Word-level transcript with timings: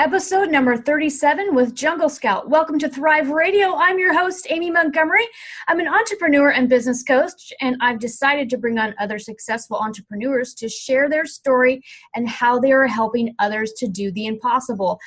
Episode 0.00 0.50
number 0.50 0.78
37 0.78 1.54
with 1.54 1.74
Jungle 1.74 2.08
Scout. 2.08 2.48
Welcome 2.48 2.78
to 2.78 2.88
Thrive 2.88 3.28
Radio. 3.28 3.74
I'm 3.74 3.98
your 3.98 4.18
host, 4.18 4.46
Amy 4.48 4.70
Montgomery. 4.70 5.26
I'm 5.68 5.78
an 5.78 5.88
entrepreneur 5.88 6.48
and 6.48 6.70
business 6.70 7.02
coach, 7.02 7.52
and 7.60 7.76
I've 7.82 7.98
decided 7.98 8.48
to 8.48 8.56
bring 8.56 8.78
on 8.78 8.94
other 8.98 9.18
successful 9.18 9.76
entrepreneurs 9.76 10.54
to 10.54 10.70
share 10.70 11.10
their 11.10 11.26
story 11.26 11.82
and 12.14 12.26
how 12.26 12.58
they 12.58 12.72
are 12.72 12.86
helping 12.86 13.34
others 13.40 13.74
to 13.76 13.88
do 13.88 14.10
the 14.12 14.24
impossible. 14.24 14.98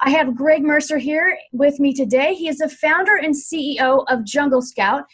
I 0.00 0.08
have 0.12 0.34
Greg 0.34 0.62
Mercer 0.62 0.96
here 0.96 1.36
with 1.52 1.78
me 1.78 1.92
today. 1.92 2.32
He 2.32 2.48
is 2.48 2.56
the 2.56 2.70
founder 2.70 3.16
and 3.16 3.34
CEO 3.34 4.06
of 4.08 4.24
Jungle 4.24 4.62
Scout. 4.62 5.04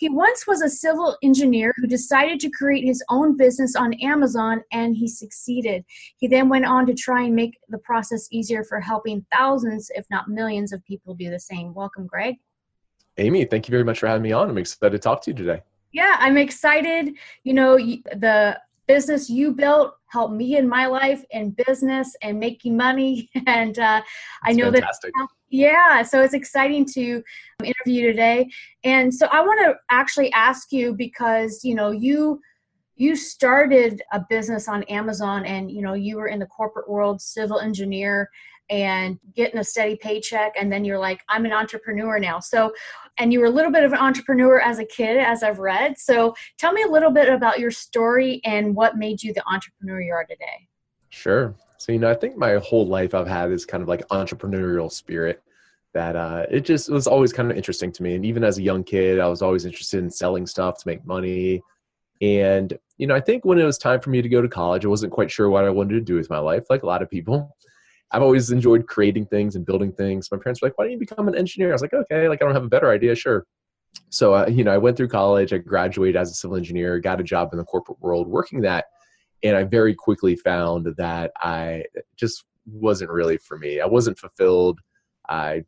He 0.00 0.08
once 0.08 0.46
was 0.46 0.62
a 0.62 0.68
civil 0.70 1.18
engineer 1.22 1.74
who 1.76 1.86
decided 1.86 2.40
to 2.40 2.48
create 2.48 2.86
his 2.86 3.04
own 3.10 3.36
business 3.36 3.76
on 3.76 3.92
Amazon 4.00 4.62
and 4.72 4.96
he 4.96 5.06
succeeded. 5.06 5.84
He 6.16 6.26
then 6.26 6.48
went 6.48 6.64
on 6.64 6.86
to 6.86 6.94
try 6.94 7.24
and 7.24 7.36
make 7.36 7.58
the 7.68 7.76
process 7.76 8.26
easier 8.30 8.64
for 8.64 8.80
helping 8.80 9.26
thousands, 9.30 9.90
if 9.94 10.06
not 10.10 10.26
millions, 10.26 10.72
of 10.72 10.82
people 10.86 11.14
do 11.14 11.28
the 11.28 11.38
same. 11.38 11.74
Welcome, 11.74 12.06
Greg. 12.06 12.36
Amy, 13.18 13.44
thank 13.44 13.68
you 13.68 13.72
very 13.72 13.84
much 13.84 13.98
for 13.98 14.06
having 14.06 14.22
me 14.22 14.32
on. 14.32 14.48
I'm 14.48 14.56
excited 14.56 14.92
to 14.92 14.98
talk 14.98 15.20
to 15.24 15.32
you 15.32 15.36
today. 15.36 15.60
Yeah, 15.92 16.16
I'm 16.18 16.38
excited. 16.38 17.16
You 17.44 17.52
know, 17.52 17.76
the 17.76 18.58
business 18.86 19.28
you 19.28 19.52
built 19.52 19.96
helped 20.10 20.34
me 20.34 20.56
in 20.56 20.68
my 20.68 20.86
life 20.86 21.24
and 21.32 21.56
business 21.66 22.14
and 22.22 22.38
making 22.38 22.76
money. 22.76 23.30
And 23.46 23.78
uh, 23.78 24.02
I 24.44 24.52
know 24.52 24.70
fantastic. 24.70 25.12
that 25.14 25.28
yeah, 25.50 26.02
so 26.02 26.22
it's 26.22 26.34
exciting 26.34 26.86
to 26.94 27.22
interview 27.64 28.06
today. 28.06 28.48
And 28.84 29.12
so 29.12 29.26
I 29.26 29.40
want 29.40 29.60
to 29.60 29.74
actually 29.90 30.32
ask 30.32 30.70
you 30.70 30.94
because, 30.94 31.64
you 31.64 31.74
know, 31.74 31.90
you 31.90 32.40
you 32.96 33.16
started 33.16 34.02
a 34.12 34.24
business 34.28 34.68
on 34.68 34.82
Amazon 34.84 35.44
and 35.46 35.70
you 35.70 35.82
know, 35.82 35.94
you 35.94 36.16
were 36.16 36.28
in 36.28 36.38
the 36.38 36.46
corporate 36.46 36.88
world, 36.88 37.20
civil 37.20 37.58
engineer 37.58 38.28
and 38.70 39.18
getting 39.34 39.58
a 39.58 39.64
steady 39.64 39.96
paycheck 39.96 40.52
and 40.58 40.72
then 40.72 40.84
you're 40.84 40.98
like 40.98 41.20
I'm 41.28 41.44
an 41.44 41.52
entrepreneur 41.52 42.18
now. 42.18 42.38
So 42.38 42.72
and 43.18 43.32
you 43.32 43.40
were 43.40 43.46
a 43.46 43.50
little 43.50 43.72
bit 43.72 43.84
of 43.84 43.92
an 43.92 43.98
entrepreneur 43.98 44.60
as 44.60 44.78
a 44.78 44.84
kid 44.84 45.18
as 45.18 45.42
I've 45.42 45.58
read. 45.58 45.98
So 45.98 46.34
tell 46.56 46.72
me 46.72 46.82
a 46.82 46.88
little 46.88 47.10
bit 47.10 47.28
about 47.28 47.58
your 47.58 47.70
story 47.70 48.40
and 48.44 48.74
what 48.74 48.96
made 48.96 49.22
you 49.22 49.34
the 49.34 49.42
entrepreneur 49.46 50.00
you 50.00 50.12
are 50.12 50.24
today. 50.24 50.68
Sure. 51.10 51.54
So, 51.78 51.92
you 51.92 51.98
know, 51.98 52.10
I 52.10 52.14
think 52.14 52.36
my 52.36 52.56
whole 52.56 52.86
life 52.86 53.14
I've 53.14 53.26
had 53.26 53.50
this 53.50 53.64
kind 53.64 53.82
of 53.82 53.88
like 53.88 54.06
entrepreneurial 54.08 54.90
spirit 54.90 55.42
that 55.92 56.14
uh, 56.14 56.46
it 56.50 56.60
just 56.60 56.88
was 56.88 57.06
always 57.06 57.32
kind 57.32 57.50
of 57.50 57.56
interesting 57.56 57.90
to 57.92 58.02
me. 58.02 58.14
And 58.14 58.24
even 58.24 58.44
as 58.44 58.58
a 58.58 58.62
young 58.62 58.84
kid, 58.84 59.18
I 59.18 59.26
was 59.28 59.42
always 59.42 59.64
interested 59.64 59.98
in 59.98 60.10
selling 60.10 60.46
stuff 60.46 60.78
to 60.78 60.86
make 60.86 61.04
money. 61.04 61.62
And, 62.20 62.78
you 62.98 63.06
know, 63.06 63.14
I 63.14 63.20
think 63.20 63.44
when 63.44 63.58
it 63.58 63.64
was 63.64 63.78
time 63.78 64.00
for 64.00 64.10
me 64.10 64.22
to 64.22 64.28
go 64.28 64.42
to 64.42 64.48
college, 64.48 64.84
I 64.84 64.88
wasn't 64.88 65.12
quite 65.12 65.30
sure 65.30 65.48
what 65.48 65.64
I 65.64 65.70
wanted 65.70 65.94
to 65.94 66.00
do 66.00 66.14
with 66.14 66.30
my 66.30 66.38
life, 66.38 66.64
like 66.70 66.82
a 66.82 66.86
lot 66.86 67.02
of 67.02 67.10
people. 67.10 67.56
I've 68.12 68.22
always 68.22 68.50
enjoyed 68.50 68.86
creating 68.86 69.26
things 69.26 69.56
and 69.56 69.64
building 69.64 69.92
things. 69.92 70.30
My 70.32 70.38
parents 70.38 70.60
were 70.60 70.68
like, 70.68 70.78
why 70.78 70.84
don't 70.84 70.92
you 70.92 70.98
become 70.98 71.28
an 71.28 71.36
engineer? 71.36 71.70
I 71.70 71.72
was 71.72 71.82
like, 71.82 71.94
okay, 71.94 72.28
like 72.28 72.42
I 72.42 72.44
don't 72.44 72.54
have 72.54 72.64
a 72.64 72.68
better 72.68 72.90
idea. 72.90 73.14
Sure. 73.14 73.46
So, 74.08 74.34
uh, 74.34 74.46
you 74.48 74.64
know, 74.64 74.72
I 74.72 74.78
went 74.78 74.96
through 74.96 75.08
college, 75.08 75.52
I 75.52 75.58
graduated 75.58 76.16
as 76.16 76.30
a 76.30 76.34
civil 76.34 76.56
engineer, 76.56 76.98
got 76.98 77.20
a 77.20 77.24
job 77.24 77.50
in 77.52 77.58
the 77.58 77.64
corporate 77.64 78.00
world 78.00 78.28
working 78.28 78.60
that 78.62 78.86
and 79.42 79.56
I 79.56 79.64
very 79.64 79.94
quickly 79.94 80.36
found 80.36 80.86
that 80.96 81.32
I 81.38 81.84
just 82.16 82.44
wasn't 82.66 83.10
really 83.10 83.38
for 83.38 83.58
me. 83.58 83.80
I 83.80 83.86
wasn't 83.86 84.18
fulfilled. 84.18 84.80
I 85.28 85.64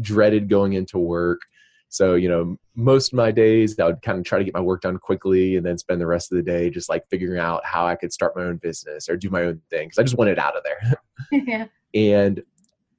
dreaded 0.00 0.48
going 0.48 0.74
into 0.74 0.98
work. 0.98 1.40
So, 1.88 2.14
you 2.14 2.28
know, 2.28 2.56
most 2.74 3.12
of 3.12 3.16
my 3.16 3.30
days 3.30 3.78
I 3.78 3.84
would 3.84 4.02
kind 4.02 4.18
of 4.18 4.24
try 4.24 4.38
to 4.38 4.44
get 4.44 4.54
my 4.54 4.60
work 4.60 4.80
done 4.80 4.96
quickly 4.98 5.56
and 5.56 5.64
then 5.64 5.76
spend 5.76 6.00
the 6.00 6.06
rest 6.06 6.32
of 6.32 6.36
the 6.36 6.42
day 6.42 6.70
just 6.70 6.88
like 6.88 7.06
figuring 7.10 7.38
out 7.38 7.64
how 7.64 7.86
I 7.86 7.96
could 7.96 8.12
start 8.12 8.34
my 8.34 8.44
own 8.44 8.56
business 8.56 9.08
or 9.08 9.16
do 9.16 9.28
my 9.28 9.42
own 9.42 9.60
thing 9.70 9.88
because 9.88 9.98
I 9.98 10.02
just 10.02 10.16
wanted 10.16 10.38
out 10.38 10.56
of 10.56 10.64
there. 10.64 10.94
yeah. 11.46 11.66
And 11.94 12.42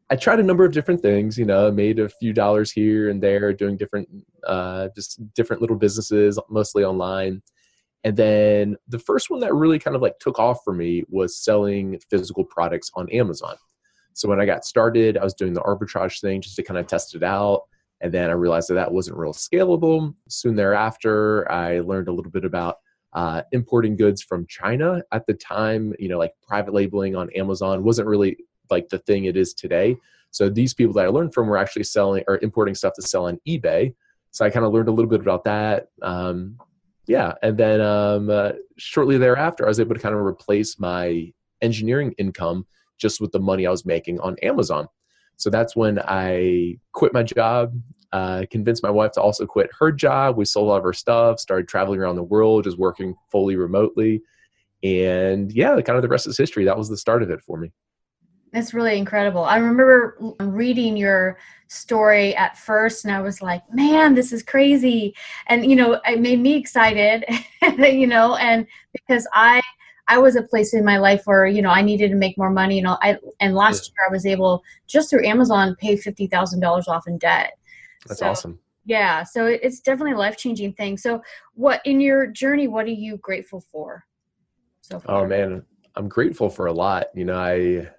I 0.09 0.15
tried 0.15 0.39
a 0.39 0.43
number 0.43 0.65
of 0.65 0.73
different 0.73 1.01
things, 1.01 1.37
you 1.37 1.45
know, 1.45 1.71
made 1.71 1.99
a 1.99 2.09
few 2.09 2.33
dollars 2.33 2.71
here 2.71 3.09
and 3.09 3.21
there 3.21 3.51
doing 3.53 3.77
different, 3.77 4.07
uh, 4.45 4.89
just 4.95 5.19
different 5.33 5.61
little 5.61 5.77
businesses, 5.77 6.37
mostly 6.49 6.83
online. 6.83 7.41
And 8.03 8.15
then 8.17 8.75
the 8.87 8.99
first 8.99 9.29
one 9.29 9.39
that 9.39 9.53
really 9.55 9.79
kind 9.79 9.95
of 9.95 10.01
like 10.01 10.19
took 10.19 10.37
off 10.37 10.59
for 10.63 10.73
me 10.73 11.03
was 11.09 11.37
selling 11.37 11.99
physical 12.09 12.43
products 12.43 12.91
on 12.95 13.09
Amazon. 13.09 13.55
So 14.13 14.29
when 14.29 14.39
I 14.39 14.45
got 14.45 14.65
started, 14.65 15.17
I 15.17 15.23
was 15.23 15.33
doing 15.33 15.53
the 15.53 15.61
arbitrage 15.61 16.19
thing 16.21 16.41
just 16.41 16.55
to 16.57 16.63
kind 16.63 16.77
of 16.77 16.85
test 16.85 17.15
it 17.15 17.23
out. 17.23 17.63
And 18.01 18.13
then 18.13 18.29
I 18.29 18.33
realized 18.33 18.69
that 18.69 18.75
that 18.75 18.91
wasn't 18.91 19.17
real 19.17 19.33
scalable. 19.33 20.13
Soon 20.27 20.55
thereafter, 20.55 21.49
I 21.51 21.79
learned 21.79 22.09
a 22.09 22.13
little 22.13 22.31
bit 22.31 22.45
about 22.45 22.77
uh, 23.13 23.43
importing 23.53 23.95
goods 23.95 24.21
from 24.21 24.45
China. 24.47 25.01
At 25.11 25.25
the 25.25 25.33
time, 25.33 25.93
you 25.97 26.09
know, 26.09 26.19
like 26.19 26.33
private 26.45 26.73
labeling 26.73 27.15
on 27.15 27.29
Amazon 27.31 27.83
wasn't 27.83 28.09
really 28.09 28.37
like 28.73 28.89
the 28.89 28.99
thing 28.99 29.25
it 29.25 29.37
is 29.37 29.53
today. 29.53 29.95
So 30.31 30.49
these 30.49 30.73
people 30.73 30.93
that 30.93 31.05
I 31.05 31.09
learned 31.09 31.33
from 31.33 31.47
were 31.47 31.57
actually 31.57 31.83
selling 31.83 32.23
or 32.27 32.39
importing 32.41 32.75
stuff 32.75 32.93
to 32.95 33.01
sell 33.01 33.27
on 33.27 33.39
eBay. 33.47 33.93
So 34.31 34.43
I 34.43 34.49
kind 34.49 34.65
of 34.65 34.73
learned 34.73 34.89
a 34.89 34.91
little 34.91 35.09
bit 35.09 35.21
about 35.21 35.43
that. 35.43 35.89
Um, 36.01 36.57
yeah, 37.05 37.33
and 37.43 37.57
then 37.57 37.81
um, 37.81 38.29
uh, 38.29 38.53
shortly 38.77 39.17
thereafter, 39.17 39.65
I 39.65 39.67
was 39.67 39.79
able 39.79 39.93
to 39.93 40.01
kind 40.01 40.15
of 40.15 40.21
replace 40.21 40.79
my 40.79 41.31
engineering 41.61 42.15
income 42.17 42.65
just 42.97 43.21
with 43.21 43.31
the 43.31 43.39
money 43.39 43.67
I 43.67 43.71
was 43.71 43.85
making 43.85 44.19
on 44.21 44.35
Amazon. 44.41 44.87
So 45.37 45.49
that's 45.49 45.75
when 45.75 45.99
I 45.99 46.77
quit 46.93 47.13
my 47.13 47.23
job, 47.23 47.79
uh, 48.11 48.45
convinced 48.49 48.83
my 48.83 48.89
wife 48.89 49.11
to 49.13 49.21
also 49.21 49.45
quit 49.45 49.69
her 49.79 49.91
job. 49.91 50.37
We 50.37 50.45
sold 50.45 50.69
all 50.69 50.77
of 50.77 50.85
our 50.85 50.93
stuff, 50.93 51.39
started 51.39 51.67
traveling 51.67 51.99
around 51.99 52.15
the 52.15 52.23
world, 52.23 52.63
just 52.63 52.77
working 52.77 53.15
fully 53.31 53.55
remotely. 53.55 54.21
And 54.83 55.51
yeah, 55.51 55.79
kind 55.81 55.97
of 55.97 56.01
the 56.01 56.07
rest 56.07 56.27
is 56.27 56.37
history. 56.37 56.65
That 56.65 56.77
was 56.77 56.89
the 56.89 56.97
start 56.97 57.23
of 57.23 57.29
it 57.29 57.41
for 57.41 57.57
me. 57.57 57.71
That's 58.53 58.71
really 58.71 58.99
incredible. 58.99 59.43
I 59.43 59.57
remember 59.57 60.15
reading 60.39 60.95
your 60.95 61.39
story 61.67 62.35
at 62.35 62.55
first 62.55 63.03
and 63.03 63.11
I 63.11 63.19
was 63.19 63.41
like, 63.41 63.63
man, 63.73 64.13
this 64.13 64.31
is 64.31 64.43
crazy. 64.43 65.15
And, 65.47 65.65
you 65.65 65.75
know, 65.75 65.99
it 66.05 66.21
made 66.21 66.39
me 66.39 66.55
excited, 66.55 67.25
you 67.79 68.05
know, 68.05 68.35
and 68.35 68.67
because 68.91 69.27
I, 69.33 69.59
I 70.07 70.19
was 70.19 70.35
a 70.35 70.43
place 70.43 70.75
in 70.75 70.85
my 70.85 70.99
life 70.99 71.23
where, 71.25 71.47
you 71.47 71.63
know, 71.63 71.71
I 71.71 71.81
needed 71.81 72.09
to 72.09 72.15
make 72.15 72.37
more 72.37 72.51
money. 72.51 72.75
You 72.75 72.83
know, 72.83 72.97
I, 73.01 73.17
and 73.39 73.55
last 73.55 73.89
year 73.89 74.07
I 74.07 74.11
was 74.11 74.27
able 74.27 74.61
just 74.85 75.09
through 75.09 75.25
Amazon 75.25 75.75
pay 75.79 75.95
$50,000 75.95 76.87
off 76.87 77.07
in 77.07 77.17
debt. 77.17 77.53
That's 78.05 78.19
so, 78.19 78.29
awesome. 78.29 78.59
Yeah. 78.85 79.23
So 79.23 79.47
it's 79.47 79.79
definitely 79.79 80.13
a 80.13 80.17
life 80.17 80.37
changing 80.37 80.73
thing. 80.73 80.97
So 80.97 81.23
what 81.55 81.81
in 81.85 81.99
your 81.99 82.27
journey, 82.27 82.67
what 82.67 82.85
are 82.85 82.89
you 82.89 83.17
grateful 83.17 83.61
for? 83.61 84.05
So 84.81 84.97
oh, 84.97 84.99
far? 84.99 85.25
Oh 85.25 85.27
man, 85.27 85.65
I'm 85.95 86.07
grateful 86.07 86.51
for 86.51 86.67
a 86.67 86.73
lot. 86.73 87.07
You 87.15 87.25
know, 87.25 87.37
I, 87.37 87.89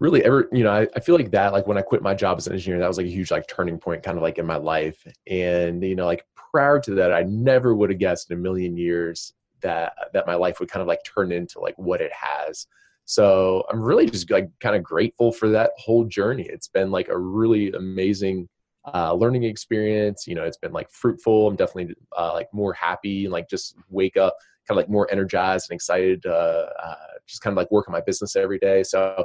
really 0.00 0.24
ever 0.24 0.48
you 0.50 0.64
know 0.64 0.72
I, 0.72 0.88
I 0.96 1.00
feel 1.00 1.14
like 1.14 1.30
that 1.30 1.52
like 1.52 1.66
when 1.66 1.78
i 1.78 1.82
quit 1.82 2.02
my 2.02 2.14
job 2.14 2.38
as 2.38 2.46
an 2.46 2.54
engineer 2.54 2.80
that 2.80 2.88
was 2.88 2.96
like 2.96 3.06
a 3.06 3.10
huge 3.10 3.30
like 3.30 3.46
turning 3.46 3.78
point 3.78 4.02
kind 4.02 4.16
of 4.16 4.22
like 4.22 4.38
in 4.38 4.46
my 4.46 4.56
life. 4.56 5.06
And 5.28 5.84
you 5.84 5.94
know 5.94 6.06
like 6.06 6.26
prior 6.34 6.80
to 6.80 6.94
that 6.94 7.12
i 7.12 7.22
never 7.22 7.76
would 7.76 7.90
have 7.90 7.98
guessed 8.00 8.30
in 8.30 8.38
a 8.38 8.40
million 8.40 8.76
years 8.76 9.34
that 9.60 9.92
that 10.12 10.26
my 10.26 10.34
life 10.34 10.58
would 10.58 10.70
kind 10.70 10.80
of 10.80 10.88
like 10.88 11.04
turn 11.04 11.30
into 11.30 11.60
like 11.60 11.78
what 11.78 12.00
it 12.00 12.12
has. 12.12 12.66
So 13.04 13.64
i'm 13.70 13.80
really 13.80 14.06
just 14.06 14.30
like 14.30 14.48
kind 14.60 14.74
of 14.74 14.82
grateful 14.82 15.30
for 15.32 15.50
that 15.50 15.72
whole 15.76 16.04
journey. 16.04 16.46
It's 16.48 16.68
been 16.68 16.90
like 16.90 17.08
a 17.08 17.18
really 17.18 17.70
amazing 17.72 18.48
uh, 18.94 19.12
learning 19.12 19.44
experience. 19.44 20.26
You 20.26 20.34
know 20.34 20.44
it's 20.44 20.56
been 20.56 20.72
like 20.72 20.90
fruitful. 20.90 21.46
I'm 21.46 21.56
definitely 21.56 21.94
uh, 22.16 22.32
like 22.32 22.48
more 22.54 22.72
happy 22.72 23.26
and 23.26 23.32
like 23.32 23.50
just 23.50 23.76
wake 23.90 24.16
up 24.16 24.38
kind 24.66 24.78
of 24.78 24.82
like 24.84 24.90
more 24.90 25.10
energized 25.10 25.70
and 25.70 25.74
excited 25.74 26.24
uh, 26.24 26.66
uh, 26.82 26.94
just 27.26 27.42
kind 27.42 27.52
of 27.52 27.56
like 27.56 27.70
work 27.70 27.88
on 27.88 27.92
my 27.92 28.00
business 28.00 28.36
every 28.36 28.58
day. 28.58 28.82
So 28.82 29.24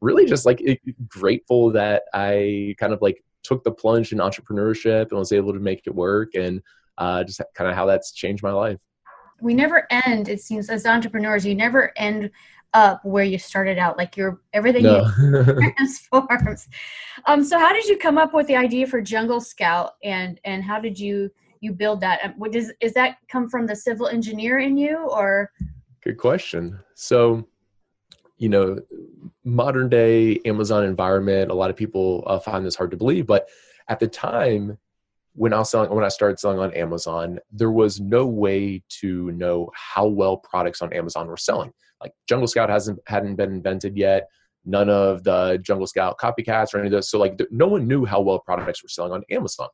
really 0.00 0.26
just 0.26 0.46
like 0.46 0.62
grateful 1.08 1.70
that 1.72 2.04
I 2.12 2.74
kind 2.78 2.92
of 2.92 3.00
like 3.02 3.22
took 3.42 3.64
the 3.64 3.70
plunge 3.70 4.12
in 4.12 4.18
entrepreneurship 4.18 5.10
and 5.10 5.18
was 5.18 5.32
able 5.32 5.52
to 5.52 5.60
make 5.60 5.82
it 5.86 5.94
work 5.94 6.34
and 6.34 6.60
uh, 6.98 7.24
just 7.24 7.40
kind 7.54 7.70
of 7.70 7.76
how 7.76 7.86
that's 7.86 8.12
changed 8.12 8.42
my 8.42 8.52
life. 8.52 8.78
We 9.40 9.54
never 9.54 9.86
end, 9.90 10.28
it 10.28 10.40
seems, 10.40 10.70
as 10.70 10.86
entrepreneurs, 10.86 11.44
you 11.44 11.54
never 11.54 11.92
end 11.96 12.30
up 12.74 13.04
where 13.04 13.24
you 13.24 13.38
started 13.38 13.78
out. 13.78 13.96
Like 13.96 14.16
your 14.16 14.40
everything 14.52 14.84
no. 14.84 15.10
transforms. 15.44 16.68
Um, 17.26 17.44
so 17.44 17.58
how 17.58 17.72
did 17.72 17.86
you 17.86 17.96
come 17.96 18.18
up 18.18 18.34
with 18.34 18.46
the 18.46 18.56
idea 18.56 18.86
for 18.86 19.00
Jungle 19.00 19.40
Scout 19.40 19.92
and 20.04 20.40
and 20.44 20.62
how 20.62 20.80
did 20.80 20.98
you 20.98 21.30
you 21.60 21.72
build 21.72 22.00
that? 22.02 22.36
What 22.36 22.52
does 22.52 22.72
is 22.80 22.92
that 22.94 23.16
come 23.28 23.48
from 23.48 23.66
the 23.66 23.76
civil 23.76 24.08
engineer 24.08 24.58
in 24.58 24.76
you 24.76 24.98
or? 25.10 25.50
Good 26.02 26.18
question. 26.18 26.78
So 26.94 27.46
you 28.36 28.48
know 28.48 28.78
modern 29.44 29.88
day 29.88 30.40
amazon 30.44 30.84
environment 30.84 31.50
a 31.50 31.54
lot 31.54 31.70
of 31.70 31.76
people 31.76 32.24
uh, 32.26 32.38
find 32.38 32.64
this 32.64 32.76
hard 32.76 32.90
to 32.90 32.96
believe 32.96 33.26
but 33.26 33.48
at 33.88 34.00
the 34.00 34.08
time 34.08 34.76
when 35.34 35.52
i 35.52 35.58
was 35.58 35.70
selling 35.70 35.90
when 35.90 36.04
i 36.04 36.08
started 36.08 36.38
selling 36.38 36.58
on 36.58 36.72
amazon 36.74 37.38
there 37.50 37.70
was 37.70 38.00
no 38.00 38.26
way 38.26 38.82
to 38.88 39.30
know 39.32 39.70
how 39.74 40.06
well 40.06 40.36
products 40.36 40.82
on 40.82 40.92
amazon 40.92 41.26
were 41.26 41.36
selling 41.36 41.72
like 42.02 42.12
jungle 42.28 42.46
scout 42.46 42.68
hasn't 42.68 42.98
hadn't 43.06 43.36
been 43.36 43.52
invented 43.52 43.96
yet 43.96 44.28
none 44.66 44.90
of 44.90 45.22
the 45.22 45.58
Jungle 45.62 45.86
Scout 45.86 46.18
copycats 46.18 46.74
or 46.74 46.78
any 46.78 46.88
of 46.88 46.92
those. 46.92 47.08
So 47.08 47.18
like 47.18 47.40
no 47.50 47.68
one 47.68 47.86
knew 47.86 48.04
how 48.04 48.20
well 48.20 48.40
products 48.40 48.82
were 48.82 48.88
selling 48.88 49.12
on 49.12 49.22
Amazon. 49.30 49.68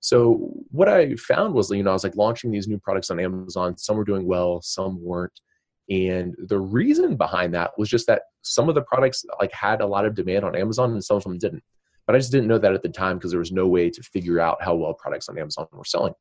So 0.00 0.52
what 0.70 0.88
I 0.88 1.16
found 1.16 1.52
was, 1.52 1.70
you 1.70 1.82
know, 1.82 1.90
I 1.90 1.94
was 1.94 2.04
like 2.04 2.16
launching 2.16 2.52
these 2.52 2.68
new 2.68 2.78
products 2.78 3.10
on 3.10 3.18
Amazon. 3.18 3.76
Some 3.76 3.96
were 3.96 4.04
doing 4.04 4.26
well, 4.26 4.62
some 4.62 5.02
weren't. 5.02 5.40
And 5.88 6.34
the 6.38 6.58
reason 6.58 7.16
behind 7.16 7.54
that 7.54 7.78
was 7.78 7.88
just 7.88 8.06
that 8.08 8.22
some 8.42 8.68
of 8.68 8.74
the 8.74 8.82
products 8.82 9.24
like 9.40 9.52
had 9.52 9.80
a 9.80 9.86
lot 9.86 10.04
of 10.04 10.14
demand 10.14 10.44
on 10.44 10.56
Amazon 10.56 10.92
and 10.92 11.04
some 11.04 11.16
of 11.16 11.24
them 11.24 11.38
didn't. 11.38 11.62
But 12.06 12.14
I 12.14 12.18
just 12.18 12.32
didn't 12.32 12.48
know 12.48 12.58
that 12.58 12.74
at 12.74 12.82
the 12.82 12.88
time 12.88 13.18
because 13.18 13.30
there 13.30 13.40
was 13.40 13.52
no 13.52 13.66
way 13.66 13.90
to 13.90 14.02
figure 14.02 14.40
out 14.40 14.62
how 14.62 14.74
well 14.74 14.94
products 14.94 15.28
on 15.28 15.38
Amazon 15.38 15.66
were 15.72 15.84
selling. 15.84 16.14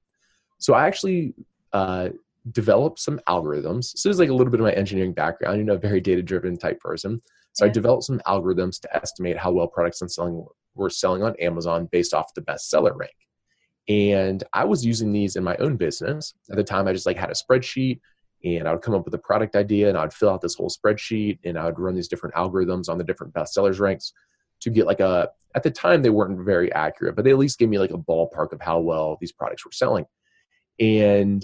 So 0.60 0.74
I 0.74 0.88
actually 0.88 1.34
uh, 1.74 2.10
developed 2.52 3.00
some 3.00 3.20
algorithms. 3.28 3.98
So 3.98 4.10
there's 4.10 4.20
like 4.20 4.30
a 4.30 4.34
little 4.34 4.52
bit 4.52 4.60
of 4.60 4.66
my 4.66 4.74
engineering 4.74 5.14
background, 5.14 5.58
you 5.58 5.64
know, 5.64 5.78
very 5.78 6.02
data 6.02 6.22
driven 6.22 6.58
type 6.58 6.80
person. 6.80 7.22
So 7.54 7.66
yeah. 7.66 7.70
I 7.70 7.74
developed 7.74 8.04
some 8.04 8.20
algorithms 8.28 8.80
to 8.82 8.96
estimate 8.96 9.38
how 9.38 9.52
well 9.52 9.68
products 9.68 10.02
on 10.02 10.10
selling 10.10 10.46
were 10.76 10.90
selling 10.90 11.24
on 11.24 11.36
Amazon 11.40 11.88
based 11.92 12.14
off 12.14 12.34
the 12.34 12.42
bestseller 12.42 12.96
rank. 12.96 13.16
And 13.88 14.44
I 14.54 14.66
was 14.66 14.86
using 14.86 15.12
these 15.12 15.36
in 15.36 15.44
my 15.44 15.56
own 15.58 15.78
business. 15.78 16.34
At 16.50 16.58
the 16.58 16.64
time, 16.64 16.88
I 16.88 16.94
just 16.94 17.06
like 17.06 17.18
had 17.18 17.30
a 17.30 17.34
spreadsheet 17.34 18.00
and 18.46 18.68
I 18.68 18.72
would 18.72 18.84
come 18.84 18.94
up 18.94 19.06
with 19.06 19.14
a 19.16 19.20
product 19.20 19.56
idea 19.56 19.90
and 19.90 19.98
I 19.98 20.02
would 20.02 20.14
fill 20.14 20.30
out 20.30 20.42
this 20.42 20.56
whole 20.56 20.70
spreadsheet 20.70 21.40
and 21.44 21.58
I 21.58 21.66
would 21.66 21.80
run 21.80 21.96
these 21.96 22.08
different 22.08 22.36
algorithms 22.36 22.90
on 22.90 22.98
the 22.98 23.04
different 23.04 23.34
bestsellers 23.34 23.80
ranks 23.80 24.14
to 24.62 24.70
get 24.70 24.86
like 24.86 25.00
a 25.00 25.30
at 25.56 25.64
the 25.64 25.72
time 25.72 26.02
they 26.02 26.10
weren't 26.10 26.46
very 26.46 26.72
accurate, 26.74 27.16
but 27.16 27.26
they 27.26 27.32
at 27.32 27.38
least 27.38 27.58
gave 27.58 27.70
me 27.70 27.80
like 27.80 27.92
a 27.92 27.98
ballpark 27.98 28.52
of 28.52 28.62
how 28.62 28.80
well 28.80 29.18
these 29.20 29.32
products 29.32 29.66
were 29.66 29.72
selling. 29.72 30.06
And 30.80 31.44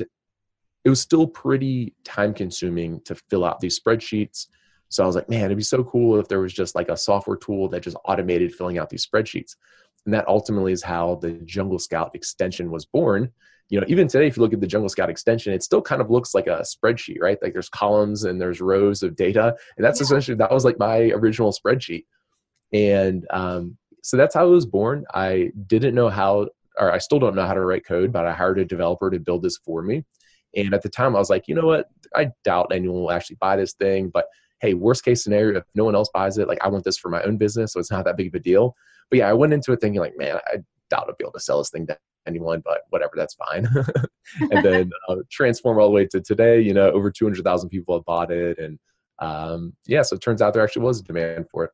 it 0.83 0.89
was 0.89 1.01
still 1.01 1.27
pretty 1.27 1.95
time 2.03 2.33
consuming 2.33 3.01
to 3.05 3.15
fill 3.29 3.45
out 3.45 3.59
these 3.59 3.79
spreadsheets. 3.79 4.47
So 4.89 5.03
I 5.03 5.07
was 5.07 5.15
like, 5.15 5.29
man, 5.29 5.45
it'd 5.45 5.57
be 5.57 5.63
so 5.63 5.83
cool 5.83 6.19
if 6.19 6.27
there 6.27 6.41
was 6.41 6.53
just 6.53 6.75
like 6.75 6.89
a 6.89 6.97
software 6.97 7.37
tool 7.37 7.69
that 7.69 7.83
just 7.83 7.97
automated 8.05 8.53
filling 8.53 8.77
out 8.77 8.89
these 8.89 9.07
spreadsheets. 9.07 9.55
And 10.05 10.13
that 10.13 10.27
ultimately 10.27 10.73
is 10.73 10.83
how 10.83 11.15
the 11.15 11.31
Jungle 11.45 11.79
Scout 11.79 12.11
extension 12.13 12.69
was 12.69 12.85
born. 12.85 13.31
You 13.71 13.79
know, 13.79 13.85
even 13.87 14.09
today, 14.09 14.27
if 14.27 14.35
you 14.35 14.43
look 14.43 14.51
at 14.51 14.59
the 14.59 14.67
Jungle 14.67 14.89
Scout 14.89 15.09
extension, 15.09 15.53
it 15.53 15.63
still 15.63 15.81
kind 15.81 16.01
of 16.01 16.11
looks 16.11 16.35
like 16.35 16.47
a 16.47 16.61
spreadsheet, 16.61 17.21
right? 17.21 17.37
Like 17.41 17.53
there's 17.53 17.69
columns 17.69 18.25
and 18.25 18.39
there's 18.39 18.59
rows 18.59 19.01
of 19.01 19.15
data. 19.15 19.55
And 19.77 19.85
that's 19.85 20.01
yeah. 20.01 20.03
essentially, 20.03 20.35
that 20.35 20.51
was 20.51 20.65
like 20.65 20.77
my 20.77 21.11
original 21.11 21.53
spreadsheet. 21.53 22.03
And 22.73 23.25
um, 23.29 23.77
so 24.03 24.17
that's 24.17 24.35
how 24.35 24.45
it 24.45 24.51
was 24.51 24.65
born. 24.65 25.05
I 25.13 25.51
didn't 25.67 25.95
know 25.95 26.09
how, 26.09 26.49
or 26.77 26.91
I 26.91 26.97
still 26.97 27.17
don't 27.17 27.33
know 27.33 27.45
how 27.45 27.53
to 27.53 27.65
write 27.65 27.85
code, 27.85 28.11
but 28.11 28.27
I 28.27 28.33
hired 28.33 28.59
a 28.59 28.65
developer 28.65 29.09
to 29.09 29.19
build 29.19 29.41
this 29.41 29.57
for 29.57 29.81
me. 29.81 30.03
And 30.53 30.73
at 30.73 30.81
the 30.81 30.89
time, 30.89 31.15
I 31.15 31.19
was 31.19 31.29
like, 31.29 31.47
you 31.47 31.55
know 31.55 31.67
what? 31.67 31.87
I 32.13 32.31
doubt 32.43 32.73
anyone 32.73 32.99
will 32.99 33.11
actually 33.11 33.37
buy 33.37 33.55
this 33.55 33.73
thing. 33.73 34.09
But 34.09 34.25
hey, 34.59 34.73
worst 34.73 35.05
case 35.05 35.23
scenario, 35.23 35.59
if 35.59 35.63
no 35.75 35.85
one 35.85 35.95
else 35.95 36.09
buys 36.13 36.37
it, 36.37 36.49
like 36.49 36.61
I 36.61 36.67
want 36.67 36.83
this 36.83 36.97
for 36.97 37.09
my 37.09 37.21
own 37.23 37.37
business, 37.37 37.71
so 37.71 37.79
it's 37.79 37.89
not 37.89 38.03
that 38.03 38.17
big 38.17 38.27
of 38.27 38.35
a 38.35 38.39
deal. 38.39 38.75
But 39.09 39.19
yeah, 39.19 39.29
I 39.29 39.33
went 39.33 39.53
into 39.53 39.71
it 39.71 39.79
thinking 39.79 40.01
like, 40.01 40.17
man, 40.17 40.39
I 40.47 40.57
doubt 40.89 41.05
I'll 41.07 41.15
be 41.17 41.23
able 41.23 41.31
to 41.31 41.39
sell 41.39 41.59
this 41.59 41.69
thing 41.69 41.87
to 41.87 41.97
anyone, 42.27 42.61
but 42.63 42.81
whatever, 42.89 43.13
that's 43.15 43.35
fine. 43.35 43.67
and 44.51 44.65
then 44.65 44.91
uh, 45.09 45.17
transform 45.31 45.79
all 45.79 45.87
the 45.87 45.93
way 45.93 46.05
to 46.07 46.21
today, 46.21 46.61
you 46.61 46.73
know, 46.73 46.91
over 46.91 47.11
200,000 47.11 47.69
people 47.69 47.95
have 47.95 48.05
bought 48.05 48.31
it. 48.31 48.57
And 48.59 48.79
um, 49.19 49.73
yeah, 49.85 50.01
so 50.01 50.15
it 50.15 50.21
turns 50.21 50.41
out 50.41 50.53
there 50.53 50.63
actually 50.63 50.83
was 50.83 50.99
a 50.99 51.03
demand 51.03 51.47
for 51.49 51.65
it. 51.65 51.71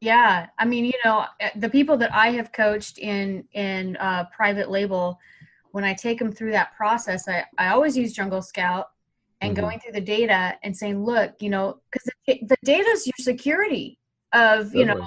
Yeah, 0.00 0.48
I 0.58 0.64
mean, 0.64 0.84
you 0.84 0.92
know, 1.04 1.26
eh, 1.38 1.50
the 1.56 1.70
people 1.70 1.96
that 1.98 2.12
I 2.12 2.32
have 2.32 2.50
coached 2.52 2.98
in 2.98 3.44
in 3.52 3.96
uh, 3.98 4.24
private 4.34 4.68
label, 4.68 5.18
when 5.70 5.84
I 5.84 5.94
take 5.94 6.18
them 6.18 6.32
through 6.32 6.50
that 6.52 6.74
process, 6.76 7.28
I, 7.28 7.44
I 7.56 7.68
always 7.68 7.96
use 7.96 8.12
Jungle 8.12 8.42
Scout 8.42 8.88
and 9.40 9.54
mm-hmm. 9.54 9.64
going 9.64 9.78
through 9.78 9.92
the 9.92 10.00
data 10.00 10.58
and 10.64 10.76
saying, 10.76 11.04
look, 11.04 11.34
you 11.40 11.50
know, 11.50 11.78
because 11.90 12.10
the, 12.26 12.40
the 12.48 12.56
data 12.64 12.88
is 12.90 13.06
your 13.06 13.14
security 13.20 13.98
of, 14.32 14.74
you 14.74 14.86
know, 14.86 15.06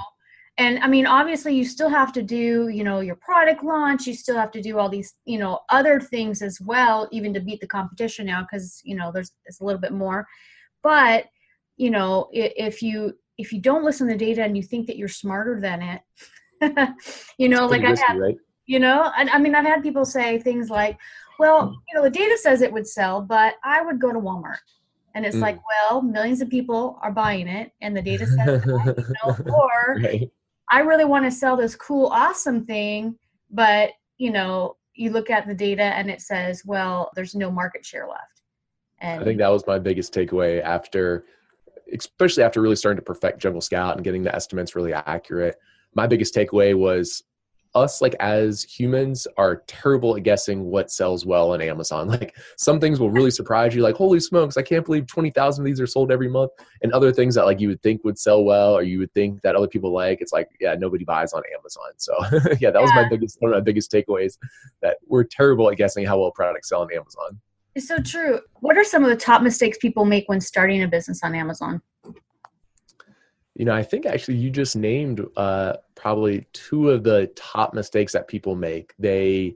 and 0.57 0.79
I 0.79 0.87
mean, 0.87 1.05
obviously, 1.05 1.53
you 1.53 1.65
still 1.65 1.89
have 1.89 2.13
to 2.13 2.23
do, 2.23 2.69
you 2.69 2.83
know, 2.85 3.01
your 3.01 3.17
product 3.17 3.61
launch. 3.61 4.07
You 4.07 4.13
still 4.13 4.37
have 4.37 4.51
to 4.51 4.61
do 4.61 4.79
all 4.79 4.87
these, 4.87 5.13
you 5.25 5.37
know, 5.37 5.59
other 5.69 5.99
things 5.99 6.41
as 6.41 6.61
well, 6.61 7.09
even 7.11 7.33
to 7.33 7.41
beat 7.41 7.59
the 7.59 7.67
competition 7.67 8.25
now, 8.25 8.41
because 8.41 8.81
you 8.85 8.95
know, 8.95 9.11
there's 9.11 9.33
it's 9.45 9.59
a 9.59 9.65
little 9.65 9.81
bit 9.81 9.91
more. 9.91 10.25
But 10.81 11.25
you 11.75 11.89
know, 11.89 12.29
if 12.31 12.81
you 12.81 13.17
if 13.37 13.51
you 13.51 13.59
don't 13.59 13.83
listen 13.83 14.07
to 14.07 14.15
data 14.15 14.43
and 14.43 14.55
you 14.55 14.63
think 14.63 14.87
that 14.87 14.97
you're 14.97 15.09
smarter 15.09 15.59
than 15.59 15.81
it, 15.81 16.89
you 17.37 17.49
know, 17.49 17.65
like 17.67 17.83
I've 17.83 17.99
had, 17.99 18.17
right? 18.17 18.37
you 18.65 18.79
know, 18.79 19.11
and 19.17 19.29
I 19.31 19.39
mean, 19.39 19.55
I've 19.55 19.65
had 19.65 19.83
people 19.83 20.05
say 20.05 20.39
things 20.39 20.69
like, 20.69 20.97
well, 21.37 21.67
hmm. 21.67 21.73
you 21.73 21.97
know, 21.97 22.03
the 22.03 22.09
data 22.09 22.37
says 22.41 22.61
it 22.61 22.71
would 22.71 22.87
sell, 22.87 23.19
but 23.19 23.55
I 23.65 23.81
would 23.81 23.99
go 23.99 24.13
to 24.13 24.19
Walmart. 24.19 24.59
And 25.15 25.25
it's 25.25 25.37
mm. 25.37 25.41
like, 25.41 25.57
well, 25.89 26.01
millions 26.01 26.41
of 26.41 26.49
people 26.49 26.99
are 27.01 27.11
buying 27.11 27.47
it, 27.47 27.71
and 27.79 27.95
the 27.95 28.01
data 28.01 28.27
says, 28.27 28.65
you 28.65 28.73
know, 29.25 29.37
or 29.47 29.95
right. 30.03 30.29
I 30.69 30.79
really 30.79 31.05
want 31.05 31.25
to 31.25 31.31
sell 31.31 31.55
this 31.55 31.75
cool, 31.75 32.07
awesome 32.07 32.65
thing, 32.65 33.17
but 33.51 33.91
you 34.17 34.31
know, 34.31 34.77
you 34.93 35.11
look 35.11 35.29
at 35.29 35.47
the 35.47 35.53
data 35.53 35.83
and 35.83 36.09
it 36.09 36.21
says, 36.21 36.63
well, 36.65 37.11
there's 37.15 37.35
no 37.35 37.51
market 37.51 37.85
share 37.85 38.07
left. 38.07 38.41
And 38.99 39.21
I 39.21 39.23
think 39.23 39.39
that 39.39 39.49
was 39.49 39.67
my 39.67 39.77
biggest 39.77 40.13
takeaway 40.13 40.61
after 40.61 41.25
especially 41.93 42.43
after 42.43 42.61
really 42.61 42.75
starting 42.75 42.97
to 42.97 43.03
perfect 43.03 43.39
Jungle 43.39 43.61
Scout 43.61 43.95
and 43.95 44.03
getting 44.03 44.23
the 44.23 44.33
estimates 44.33 44.75
really 44.75 44.93
accurate, 44.93 45.55
my 45.93 46.07
biggest 46.07 46.33
takeaway 46.33 46.75
was 46.77 47.23
us 47.75 48.01
like 48.01 48.15
as 48.19 48.63
humans 48.63 49.27
are 49.37 49.63
terrible 49.67 50.15
at 50.15 50.23
guessing 50.23 50.65
what 50.65 50.89
sells 50.89 51.25
well 51.25 51.51
on 51.53 51.61
Amazon. 51.61 52.07
Like 52.15 52.37
some 52.55 52.79
things 52.79 52.99
will 52.99 53.09
really 53.09 53.31
surprise 53.31 53.75
you, 53.75 53.81
like 53.81 53.95
holy 53.95 54.21
smokes, 54.21 54.55
I 54.55 54.61
can't 54.61 54.85
believe 54.85 55.05
twenty 55.05 55.31
thousand 55.31 55.63
of 55.63 55.65
these 55.65 55.81
are 55.81 55.87
sold 55.87 56.11
every 56.11 56.29
month, 56.29 56.51
and 56.81 56.93
other 56.93 57.11
things 57.11 57.35
that 57.35 57.43
like 57.43 57.59
you 57.59 57.67
would 57.67 57.81
think 57.81 58.05
would 58.05 58.17
sell 58.17 58.45
well 58.45 58.73
or 58.73 58.83
you 58.83 58.99
would 58.99 59.13
think 59.13 59.41
that 59.41 59.55
other 59.55 59.67
people 59.67 59.91
like, 59.91 60.21
it's 60.21 60.31
like 60.31 60.47
yeah, 60.61 60.75
nobody 60.75 61.03
buys 61.03 61.33
on 61.33 61.43
Amazon. 61.57 61.91
So 61.97 62.13
yeah, 62.61 62.71
that 62.71 62.81
was 62.81 62.91
my 62.95 63.09
biggest 63.09 63.37
one 63.41 63.51
of 63.51 63.57
my 63.57 63.61
biggest 63.61 63.91
takeaways 63.91 64.37
that 64.81 64.97
we're 65.07 65.25
terrible 65.25 65.69
at 65.69 65.77
guessing 65.77 66.05
how 66.05 66.19
well 66.19 66.31
products 66.31 66.69
sell 66.69 66.81
on 66.81 66.93
Amazon. 66.93 67.39
It's 67.75 67.89
so 67.89 67.99
true. 67.99 68.39
What 68.61 68.77
are 68.77 68.85
some 68.85 69.03
of 69.03 69.09
the 69.09 69.17
top 69.17 69.41
mistakes 69.41 69.77
people 69.77 70.05
make 70.05 70.29
when 70.29 70.39
starting 70.39 70.83
a 70.83 70.87
business 70.87 71.21
on 71.23 71.35
Amazon? 71.35 71.81
You 73.55 73.65
know, 73.65 73.73
I 73.73 73.83
think 73.83 74.05
actually 74.05 74.35
you 74.35 74.49
just 74.49 74.75
named 74.75 75.25
uh, 75.37 75.77
probably 75.95 76.45
two 76.53 76.89
of 76.89 77.03
the 77.03 77.27
top 77.35 77.73
mistakes 77.73 78.13
that 78.13 78.27
people 78.27 78.55
make. 78.55 78.93
They 78.99 79.55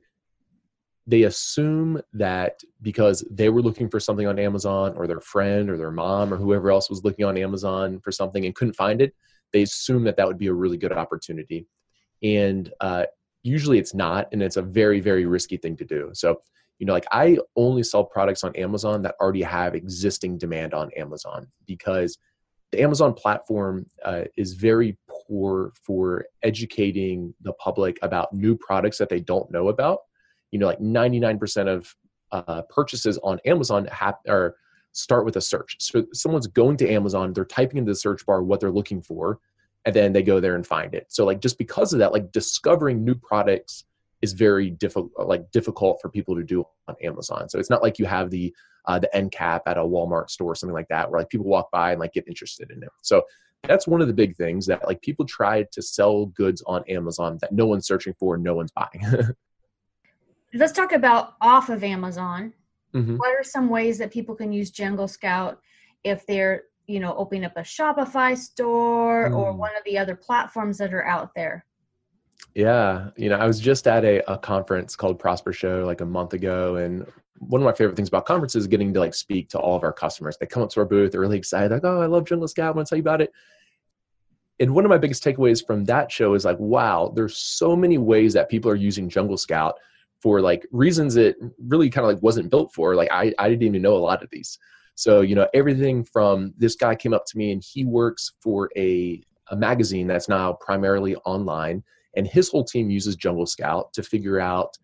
they 1.05 1.23
assume 1.23 1.99
that 2.13 2.61
because 2.83 3.25
they 3.31 3.49
were 3.49 3.63
looking 3.63 3.89
for 3.89 3.99
something 3.99 4.27
on 4.27 4.37
Amazon 4.37 4.93
or 4.95 5.07
their 5.07 5.19
friend 5.19 5.69
or 5.69 5.75
their 5.75 5.89
mom 5.89 6.31
or 6.31 6.37
whoever 6.37 6.69
else 6.69 6.87
was 6.87 7.03
looking 7.03 7.25
on 7.25 7.35
Amazon 7.35 7.99
for 7.99 8.11
something 8.11 8.45
and 8.45 8.53
couldn't 8.53 8.75
find 8.75 9.01
it, 9.01 9.15
they 9.51 9.63
assume 9.63 10.03
that 10.03 10.17
that 10.17 10.27
would 10.27 10.37
be 10.37 10.47
a 10.47 10.53
really 10.53 10.77
good 10.77 10.91
opportunity. 10.91 11.65
And 12.21 12.71
uh, 12.79 13.05
usually 13.41 13.79
it's 13.79 13.95
not, 13.95 14.27
and 14.31 14.43
it's 14.43 14.57
a 14.57 14.61
very, 14.61 14.99
very 14.99 15.25
risky 15.25 15.57
thing 15.57 15.75
to 15.77 15.85
do. 15.85 16.11
So 16.13 16.41
you 16.79 16.85
know 16.85 16.93
like 16.93 17.05
i 17.11 17.37
only 17.55 17.83
sell 17.83 18.03
products 18.03 18.43
on 18.43 18.55
amazon 18.55 19.01
that 19.01 19.15
already 19.21 19.41
have 19.41 19.75
existing 19.75 20.37
demand 20.37 20.73
on 20.73 20.89
amazon 20.97 21.45
because 21.67 22.17
the 22.71 22.81
amazon 22.81 23.13
platform 23.13 23.85
uh, 24.05 24.23
is 24.37 24.53
very 24.53 24.97
poor 25.27 25.71
for 25.83 26.25
educating 26.43 27.33
the 27.41 27.53
public 27.53 27.97
about 28.01 28.33
new 28.33 28.55
products 28.55 28.97
that 28.97 29.09
they 29.09 29.19
don't 29.19 29.49
know 29.51 29.69
about. 29.69 29.99
You 30.51 30.59
know 30.59 30.67
like 30.67 30.79
99% 30.79 31.67
of 31.67 31.95
uh, 32.31 32.61
purchases 32.63 33.17
on 33.19 33.39
amazon 33.45 33.87
or 34.27 34.55
start 34.91 35.23
with 35.23 35.35
a 35.35 35.41
search. 35.41 35.75
So 35.79 36.05
someone's 36.13 36.47
going 36.47 36.77
to 36.77 36.91
amazon 36.91 37.33
they're 37.33 37.45
typing 37.45 37.77
into 37.77 37.91
the 37.91 37.95
search 37.95 38.25
bar 38.25 38.43
what 38.43 38.59
they're 38.59 38.71
looking 38.71 39.01
for 39.01 39.39
and 39.85 39.95
then 39.95 40.13
they 40.13 40.23
go 40.23 40.39
there 40.39 40.55
and 40.55 40.65
find 40.65 40.93
it. 40.93 41.07
So 41.09 41.25
like 41.25 41.41
just 41.41 41.57
because 41.57 41.93
of 41.93 41.99
that 41.99 42.11
like 42.11 42.31
discovering 42.31 43.03
new 43.03 43.15
products 43.15 43.85
is 44.21 44.33
very 44.33 44.69
difficult 44.69 45.27
like 45.27 45.49
difficult 45.51 45.99
for 46.01 46.09
people 46.09 46.35
to 46.35 46.43
do 46.43 46.65
on 46.87 46.95
Amazon. 47.01 47.49
So 47.49 47.59
it's 47.59 47.69
not 47.69 47.81
like 47.81 47.99
you 47.99 48.05
have 48.05 48.29
the 48.29 48.53
uh, 48.89 48.97
the 48.97 49.15
end 49.15 49.31
cap 49.31 49.61
at 49.67 49.77
a 49.77 49.81
Walmart 49.81 50.31
store 50.31 50.51
or 50.51 50.55
something 50.55 50.73
like 50.73 50.87
that 50.89 51.09
where 51.09 51.21
like 51.21 51.29
people 51.29 51.45
walk 51.45 51.69
by 51.71 51.91
and 51.91 51.99
like 51.99 52.11
get 52.11 52.27
interested 52.27 52.71
in 52.71 52.81
it. 52.81 52.89
So 53.03 53.21
that's 53.67 53.87
one 53.87 54.01
of 54.01 54.07
the 54.07 54.13
big 54.13 54.35
things 54.35 54.65
that 54.65 54.85
like 54.87 54.99
people 55.03 55.25
try 55.25 55.63
to 55.71 55.81
sell 55.81 56.25
goods 56.25 56.63
on 56.65 56.83
Amazon 56.89 57.37
that 57.41 57.51
no 57.51 57.67
one's 57.67 57.85
searching 57.85 58.15
for, 58.19 58.35
no 58.35 58.55
one's 58.55 58.71
buying. 58.71 59.05
Let's 60.55 60.73
talk 60.73 60.91
about 60.91 61.35
off 61.39 61.69
of 61.69 61.83
Amazon. 61.83 62.53
Mm-hmm. 62.95 63.17
What 63.17 63.39
are 63.39 63.43
some 63.43 63.69
ways 63.69 63.99
that 63.99 64.09
people 64.09 64.33
can 64.33 64.51
use 64.51 64.71
Jungle 64.71 65.07
Scout 65.07 65.59
if 66.03 66.25
they're 66.25 66.63
you 66.87 66.99
know 66.99 67.13
opening 67.15 67.45
up 67.45 67.55
a 67.57 67.61
Shopify 67.61 68.35
store 68.35 69.29
mm. 69.29 69.37
or 69.37 69.53
one 69.53 69.75
of 69.77 69.83
the 69.85 69.99
other 69.99 70.15
platforms 70.15 70.79
that 70.79 70.95
are 70.95 71.05
out 71.05 71.35
there? 71.35 71.63
Yeah, 72.55 73.11
you 73.15 73.29
know, 73.29 73.35
I 73.35 73.45
was 73.45 73.59
just 73.59 73.87
at 73.87 74.03
a, 74.03 74.31
a 74.31 74.37
conference 74.39 74.95
called 74.95 75.19
Prosper 75.19 75.53
Show 75.53 75.85
like 75.85 76.01
a 76.01 76.05
month 76.05 76.33
ago, 76.33 76.77
and 76.77 77.05
one 77.39 77.61
of 77.61 77.65
my 77.65 77.73
favorite 77.73 77.95
things 77.95 78.09
about 78.09 78.25
conferences 78.25 78.63
is 78.63 78.67
getting 78.67 78.93
to 78.93 78.99
like 78.99 79.13
speak 79.13 79.49
to 79.49 79.59
all 79.59 79.75
of 79.75 79.83
our 79.83 79.93
customers. 79.93 80.37
They 80.37 80.45
come 80.45 80.63
up 80.63 80.69
to 80.71 80.79
our 80.81 80.85
booth, 80.85 81.11
they're 81.11 81.21
really 81.21 81.37
excited, 81.37 81.71
like, 81.71 81.83
"Oh, 81.83 82.01
I 82.01 82.05
love 82.05 82.25
Jungle 82.25 82.47
Scout. 82.47 82.67
I 82.67 82.71
want 82.71 82.87
to 82.87 82.89
tell 82.89 82.97
you 82.97 83.03
about 83.03 83.21
it." 83.21 83.31
And 84.59 84.75
one 84.75 84.85
of 84.85 84.89
my 84.89 84.97
biggest 84.97 85.23
takeaways 85.23 85.65
from 85.65 85.85
that 85.85 86.11
show 86.11 86.33
is 86.33 86.43
like, 86.43 86.59
wow, 86.59 87.13
there's 87.15 87.37
so 87.37 87.75
many 87.77 87.97
ways 87.97 88.33
that 88.33 88.49
people 88.49 88.69
are 88.69 88.75
using 88.75 89.07
Jungle 89.07 89.37
Scout 89.37 89.75
for 90.19 90.41
like 90.41 90.67
reasons 90.71 91.15
it 91.15 91.37
really 91.67 91.89
kind 91.89 92.05
of 92.05 92.13
like 92.13 92.21
wasn't 92.21 92.49
built 92.49 92.73
for. 92.73 92.93
Like 92.93 93.09
I, 93.09 93.33
I 93.39 93.47
didn't 93.47 93.63
even 93.63 93.81
know 93.81 93.95
a 93.95 93.97
lot 93.97 94.21
of 94.21 94.29
these. 94.31 94.59
So, 94.95 95.21
you 95.21 95.33
know, 95.33 95.47
everything 95.53 96.03
from 96.03 96.53
this 96.57 96.75
guy 96.75 96.93
came 96.93 97.13
up 97.13 97.25
to 97.27 97.37
me 97.37 97.53
and 97.53 97.63
he 97.63 97.85
works 97.85 98.33
for 98.41 98.69
a 98.75 99.23
a 99.51 99.55
magazine 99.55 100.05
that's 100.05 100.29
now 100.29 100.53
primarily 100.53 101.15
online, 101.25 101.83
and 102.15 102.27
his 102.27 102.49
whole 102.49 102.63
team 102.63 102.89
uses 102.89 103.15
Jungle 103.15 103.47
Scout 103.47 103.91
to 103.93 104.03
figure 104.03 104.39
out 104.39 104.77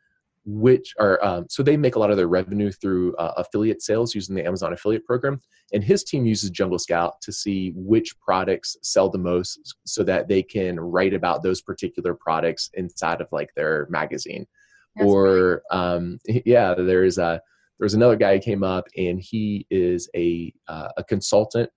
which 0.46 0.94
are 1.00 1.24
um, 1.24 1.46
so 1.50 1.64
they 1.64 1.76
make 1.76 1.96
a 1.96 2.00
lot 2.00 2.12
of 2.12 2.18
their 2.18 2.28
revenue 2.28 2.72
through 2.72 3.16
uh, 3.16 3.34
affiliate 3.38 3.82
sales 3.82 4.14
using 4.14 4.36
the 4.36 4.46
Amazon 4.46 4.74
affiliate 4.74 5.06
program, 5.06 5.42
and 5.74 5.84
his 5.84 6.04
team 6.04 6.26
uses 6.26 6.50
Jungle 6.52 6.80
Scout 6.80 7.20
to 7.22 7.32
see 7.32 7.74
which 7.76 8.20
products 8.20 8.78
sell 8.84 9.10
the 9.10 9.18
most, 9.18 9.76
so 9.86 10.04
that 10.04 10.28
they 10.28 10.44
can 10.44 10.80
write 10.80 11.14
about 11.14 11.42
those 11.42 11.62
particular 11.62 12.14
products 12.14 12.70
inside 12.76 13.22
of 13.22 13.28
like 13.32 13.50
their 13.56 13.88
magazine. 13.90 14.46
That's 14.96 15.08
or 15.10 15.64
um, 15.72 16.20
yeah, 16.28 16.76
there's 16.76 17.18
a 17.18 17.42
there's 17.80 17.96
another 17.96 18.16
guy 18.16 18.36
who 18.36 18.42
came 18.42 18.64
up, 18.64 18.86
and 18.96 19.20
he 19.20 19.66
is 19.70 20.10
a 20.16 20.54
uh, 20.68 20.90
a 20.98 21.04
consultant 21.04 21.70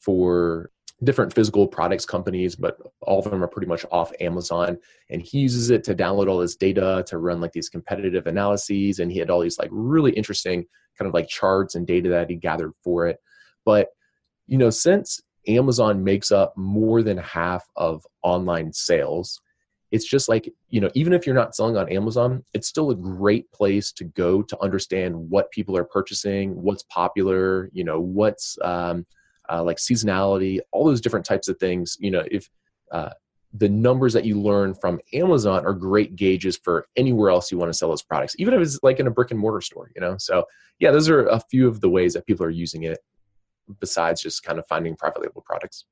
for 0.00 0.70
different 1.04 1.34
physical 1.34 1.66
products 1.66 2.06
companies, 2.06 2.56
but 2.56 2.78
all 3.02 3.18
of 3.18 3.30
them 3.30 3.42
are 3.42 3.48
pretty 3.48 3.66
much 3.66 3.84
off 3.92 4.12
Amazon. 4.20 4.78
And 5.10 5.20
he 5.20 5.40
uses 5.40 5.70
it 5.70 5.84
to 5.84 5.94
download 5.94 6.28
all 6.28 6.38
this 6.38 6.56
data 6.56 7.04
to 7.08 7.18
run 7.18 7.40
like 7.40 7.52
these 7.52 7.68
competitive 7.68 8.26
analyses. 8.26 8.98
And 8.98 9.12
he 9.12 9.18
had 9.18 9.28
all 9.28 9.40
these 9.40 9.58
like 9.58 9.68
really 9.70 10.12
interesting 10.12 10.64
kind 10.98 11.06
of 11.06 11.14
like 11.14 11.28
charts 11.28 11.74
and 11.74 11.86
data 11.86 12.08
that 12.08 12.30
he 12.30 12.36
gathered 12.36 12.72
for 12.82 13.06
it. 13.06 13.18
But, 13.66 13.88
you 14.46 14.56
know, 14.56 14.70
since 14.70 15.20
Amazon 15.46 16.02
makes 16.02 16.32
up 16.32 16.56
more 16.56 17.02
than 17.02 17.18
half 17.18 17.66
of 17.76 18.06
online 18.22 18.72
sales, 18.72 19.40
it's 19.92 20.06
just 20.06 20.28
like, 20.28 20.50
you 20.70 20.80
know, 20.80 20.90
even 20.94 21.12
if 21.12 21.26
you're 21.26 21.34
not 21.34 21.54
selling 21.54 21.76
on 21.76 21.90
Amazon, 21.90 22.42
it's 22.54 22.68
still 22.68 22.90
a 22.90 22.94
great 22.94 23.50
place 23.52 23.92
to 23.92 24.04
go 24.04 24.42
to 24.42 24.60
understand 24.62 25.14
what 25.14 25.50
people 25.50 25.76
are 25.76 25.84
purchasing, 25.84 26.60
what's 26.60 26.82
popular, 26.84 27.70
you 27.72 27.84
know, 27.84 28.00
what's, 28.00 28.58
um, 28.62 29.06
uh, 29.50 29.62
like 29.62 29.78
seasonality, 29.78 30.60
all 30.72 30.84
those 30.84 31.00
different 31.00 31.26
types 31.26 31.48
of 31.48 31.58
things. 31.58 31.96
You 32.00 32.10
know, 32.10 32.24
if 32.30 32.48
uh, 32.92 33.10
the 33.54 33.68
numbers 33.68 34.12
that 34.12 34.24
you 34.24 34.40
learn 34.40 34.74
from 34.74 35.00
Amazon 35.12 35.64
are 35.64 35.72
great 35.72 36.16
gauges 36.16 36.56
for 36.56 36.86
anywhere 36.96 37.30
else 37.30 37.50
you 37.50 37.58
want 37.58 37.72
to 37.72 37.76
sell 37.76 37.88
those 37.88 38.02
products, 38.02 38.36
even 38.38 38.54
if 38.54 38.60
it's 38.60 38.78
like 38.82 39.00
in 39.00 39.06
a 39.06 39.10
brick 39.10 39.30
and 39.30 39.40
mortar 39.40 39.60
store. 39.60 39.90
You 39.94 40.00
know, 40.00 40.16
so 40.18 40.44
yeah, 40.78 40.90
those 40.90 41.08
are 41.08 41.26
a 41.26 41.40
few 41.50 41.68
of 41.68 41.80
the 41.80 41.88
ways 41.88 42.12
that 42.14 42.26
people 42.26 42.44
are 42.44 42.50
using 42.50 42.82
it, 42.82 42.98
besides 43.80 44.20
just 44.20 44.42
kind 44.42 44.58
of 44.58 44.66
finding 44.68 44.96
private 44.96 45.22
label 45.22 45.42
products. 45.42 45.86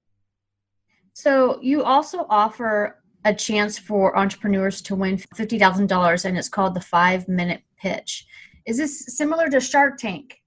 So 1.15 1.59
you 1.63 1.83
also 1.85 2.27
offer 2.29 3.03
a 3.25 3.33
chance 3.33 3.79
for 3.79 4.19
entrepreneurs 4.19 4.83
to 4.83 4.95
win 4.95 5.17
fifty 5.35 5.59
thousand 5.59 5.89
dollars, 5.89 6.25
and 6.25 6.37
it's 6.37 6.49
called 6.49 6.75
the 6.75 6.81
Five 6.81 7.29
Minute 7.29 7.63
Pitch. 7.79 8.27
Is 8.67 8.77
this 8.77 9.17
similar 9.17 9.49
to 9.49 9.61
Shark 9.61 9.99
Tank? 9.99 10.43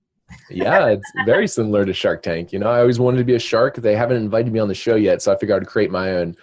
Yeah, 0.49 0.87
it's 0.87 1.11
very 1.25 1.47
similar 1.47 1.85
to 1.85 1.93
Shark 1.93 2.23
Tank. 2.23 2.51
You 2.51 2.59
know, 2.59 2.69
I 2.69 2.79
always 2.79 2.99
wanted 2.99 3.17
to 3.17 3.23
be 3.23 3.35
a 3.35 3.39
shark. 3.39 3.75
They 3.75 3.95
haven't 3.95 4.17
invited 4.17 4.51
me 4.51 4.59
on 4.59 4.67
the 4.67 4.75
show 4.75 4.95
yet, 4.95 5.21
so 5.21 5.33
I 5.33 5.37
figured 5.37 5.61
I'd 5.61 5.67
create 5.67 5.91
my 5.91 6.11
own. 6.11 6.35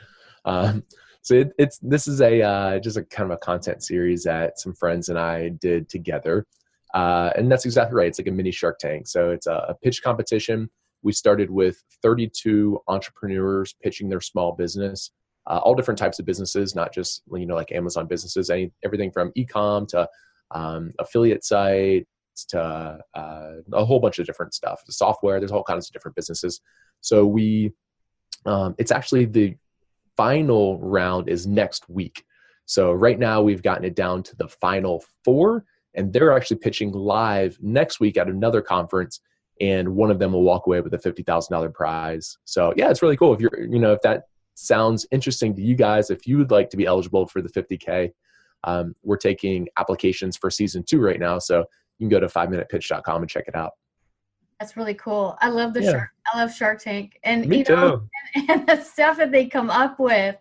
Um, 0.44 0.84
so 1.22 1.34
it, 1.34 1.52
it's 1.58 1.78
this 1.78 2.06
is 2.06 2.20
a 2.20 2.42
uh, 2.42 2.78
just 2.80 2.96
a 2.96 3.04
kind 3.04 3.30
of 3.30 3.36
a 3.36 3.38
content 3.38 3.82
series 3.82 4.24
that 4.24 4.58
some 4.60 4.74
friends 4.74 5.08
and 5.08 5.18
I 5.18 5.48
did 5.48 5.88
together, 5.88 6.46
uh, 6.92 7.30
and 7.36 7.50
that's 7.50 7.64
exactly 7.64 7.96
right. 7.96 8.08
It's 8.08 8.18
like 8.18 8.28
a 8.28 8.32
mini 8.32 8.50
Shark 8.50 8.78
Tank. 8.78 9.06
So 9.06 9.30
it's 9.30 9.46
a, 9.46 9.66
a 9.68 9.74
pitch 9.74 10.02
competition. 10.02 10.68
We 11.02 11.12
started 11.12 11.50
with 11.50 11.82
32 12.02 12.80
entrepreneurs 12.88 13.74
pitching 13.82 14.08
their 14.08 14.20
small 14.20 14.52
business, 14.52 15.10
uh, 15.46 15.60
all 15.62 15.74
different 15.74 15.98
types 15.98 16.18
of 16.18 16.26
businesses, 16.26 16.74
not 16.74 16.92
just 16.92 17.22
you 17.32 17.46
know 17.46 17.54
like 17.54 17.72
Amazon 17.72 18.06
businesses, 18.06 18.50
any 18.50 18.70
everything 18.84 19.10
from 19.10 19.32
ecom 19.32 19.88
to 19.88 20.08
um, 20.50 20.92
affiliate 20.98 21.44
site 21.44 22.06
to 22.42 22.98
uh, 23.14 23.52
a 23.72 23.84
whole 23.84 24.00
bunch 24.00 24.18
of 24.18 24.26
different 24.26 24.54
stuff. 24.54 24.82
The 24.84 24.92
software, 24.92 25.38
there's 25.38 25.52
all 25.52 25.62
kinds 25.62 25.86
of 25.88 25.92
different 25.92 26.16
businesses. 26.16 26.60
So 27.00 27.24
we, 27.26 27.72
um, 28.46 28.74
it's 28.78 28.90
actually 28.90 29.26
the 29.26 29.56
final 30.16 30.78
round 30.80 31.28
is 31.28 31.46
next 31.46 31.88
week. 31.88 32.24
So 32.66 32.92
right 32.92 33.18
now 33.18 33.42
we've 33.42 33.62
gotten 33.62 33.84
it 33.84 33.94
down 33.94 34.22
to 34.24 34.36
the 34.36 34.48
final 34.48 35.04
four, 35.24 35.64
and 35.94 36.12
they're 36.12 36.32
actually 36.32 36.58
pitching 36.58 36.92
live 36.92 37.58
next 37.60 38.00
week 38.00 38.16
at 38.16 38.28
another 38.28 38.62
conference, 38.62 39.20
and 39.60 39.94
one 39.94 40.10
of 40.10 40.18
them 40.18 40.32
will 40.32 40.42
walk 40.42 40.66
away 40.66 40.80
with 40.80 40.94
a 40.94 40.98
fifty 40.98 41.22
thousand 41.22 41.52
dollar 41.52 41.68
prize. 41.68 42.38
So 42.44 42.72
yeah, 42.76 42.90
it's 42.90 43.02
really 43.02 43.16
cool. 43.16 43.34
If 43.34 43.40
you're, 43.40 43.60
you 43.60 43.78
know, 43.78 43.92
if 43.92 44.00
that 44.02 44.24
sounds 44.54 45.06
interesting 45.10 45.54
to 45.54 45.62
you 45.62 45.74
guys, 45.76 46.10
if 46.10 46.26
you 46.26 46.38
would 46.38 46.50
like 46.50 46.70
to 46.70 46.76
be 46.76 46.86
eligible 46.86 47.26
for 47.26 47.42
the 47.42 47.48
fifty 47.48 47.76
k, 47.76 48.12
um, 48.64 48.94
we're 49.02 49.18
taking 49.18 49.68
applications 49.78 50.36
for 50.36 50.50
season 50.50 50.82
two 50.82 51.00
right 51.00 51.20
now. 51.20 51.38
So 51.38 51.64
you 52.04 52.10
can 52.10 52.16
go 52.16 52.20
to 52.20 52.28
five 52.28 52.50
minutepitch.com 52.50 53.22
and 53.22 53.30
check 53.30 53.44
it 53.48 53.54
out. 53.54 53.72
That's 54.60 54.76
really 54.76 54.94
cool. 54.94 55.36
I 55.40 55.48
love 55.48 55.72
the 55.74 55.82
Yeah. 55.82 55.90
shark. 55.92 56.10
I 56.32 56.38
love 56.38 56.54
Shark 56.54 56.80
Tank, 56.80 57.18
and 57.24 57.46
Me 57.46 57.58
you 57.58 57.64
know, 57.68 57.90
too. 57.96 58.08
and, 58.34 58.50
and 58.50 58.66
the 58.68 58.80
stuff 58.82 59.16
that 59.16 59.32
they 59.32 59.46
come 59.46 59.70
up 59.70 59.98
with 59.98 60.36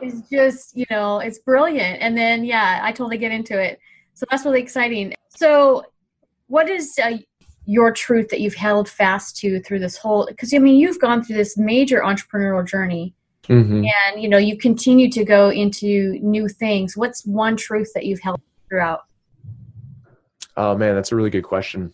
is 0.00 0.22
just 0.30 0.76
you 0.76 0.86
know 0.90 1.18
it's 1.18 1.38
brilliant. 1.40 2.00
And 2.00 2.16
then 2.16 2.44
yeah, 2.44 2.80
I 2.82 2.92
totally 2.92 3.18
get 3.18 3.32
into 3.32 3.60
it. 3.60 3.78
So 4.14 4.24
that's 4.30 4.44
really 4.44 4.60
exciting. 4.60 5.12
So, 5.28 5.84
what 6.46 6.68
is 6.68 6.98
uh, 7.02 7.18
your 7.66 7.92
truth 7.92 8.28
that 8.30 8.40
you've 8.40 8.54
held 8.54 8.88
fast 8.88 9.36
to 9.38 9.60
through 9.60 9.80
this 9.80 9.96
whole? 9.96 10.26
Because 10.26 10.52
I 10.54 10.58
mean, 10.58 10.76
you've 10.76 11.00
gone 11.00 11.22
through 11.22 11.36
this 11.36 11.56
major 11.58 12.00
entrepreneurial 12.00 12.66
journey, 12.66 13.14
Mhm. 13.44 13.88
and 14.06 14.22
you 14.22 14.28
know 14.28 14.38
you 14.38 14.56
continue 14.56 15.10
to 15.10 15.24
go 15.24 15.50
into 15.50 16.18
new 16.22 16.48
things. 16.48 16.96
What's 16.96 17.24
one 17.26 17.56
truth 17.56 17.90
that 17.94 18.06
you've 18.06 18.20
held 18.20 18.40
throughout? 18.68 19.00
Oh 20.62 20.76
man, 20.76 20.94
that's 20.94 21.10
a 21.10 21.16
really 21.16 21.28
good 21.28 21.42
question. 21.42 21.92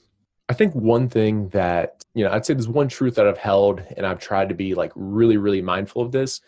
I 0.50 0.52
think 0.52 0.74
one 0.74 1.08
thing 1.08 1.48
that, 1.48 2.04
you 2.12 2.22
know, 2.22 2.30
I'd 2.30 2.44
say 2.44 2.52
there's 2.52 2.68
one 2.68 2.88
truth 2.88 3.14
that 3.14 3.26
I've 3.26 3.38
held 3.38 3.82
and 3.96 4.04
I've 4.04 4.18
tried 4.18 4.50
to 4.50 4.54
be 4.54 4.74
like 4.74 4.92
really, 4.94 5.38
really 5.38 5.62
mindful 5.62 6.02
of 6.02 6.12
this 6.12 6.42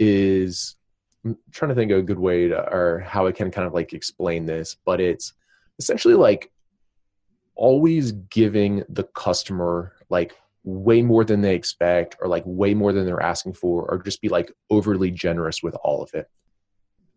is 0.00 0.74
I'm 1.24 1.38
trying 1.52 1.68
to 1.68 1.76
think 1.76 1.92
of 1.92 1.98
a 1.98 2.02
good 2.02 2.18
way 2.18 2.48
to, 2.48 2.68
or 2.74 2.98
how 2.98 3.28
I 3.28 3.32
can 3.32 3.52
kind 3.52 3.64
of 3.64 3.72
like 3.72 3.92
explain 3.92 4.44
this, 4.44 4.76
but 4.84 5.00
it's 5.00 5.34
essentially 5.78 6.14
like 6.14 6.50
always 7.54 8.10
giving 8.10 8.82
the 8.88 9.04
customer 9.04 9.92
like 10.10 10.34
way 10.64 11.00
more 11.00 11.24
than 11.24 11.42
they 11.42 11.54
expect 11.54 12.16
or 12.20 12.26
like 12.26 12.42
way 12.44 12.74
more 12.74 12.92
than 12.92 13.06
they're 13.06 13.22
asking 13.22 13.52
for 13.52 13.88
or 13.88 14.02
just 14.02 14.20
be 14.20 14.28
like 14.28 14.50
overly 14.68 15.12
generous 15.12 15.62
with 15.62 15.76
all 15.84 16.02
of 16.02 16.12
it. 16.12 16.28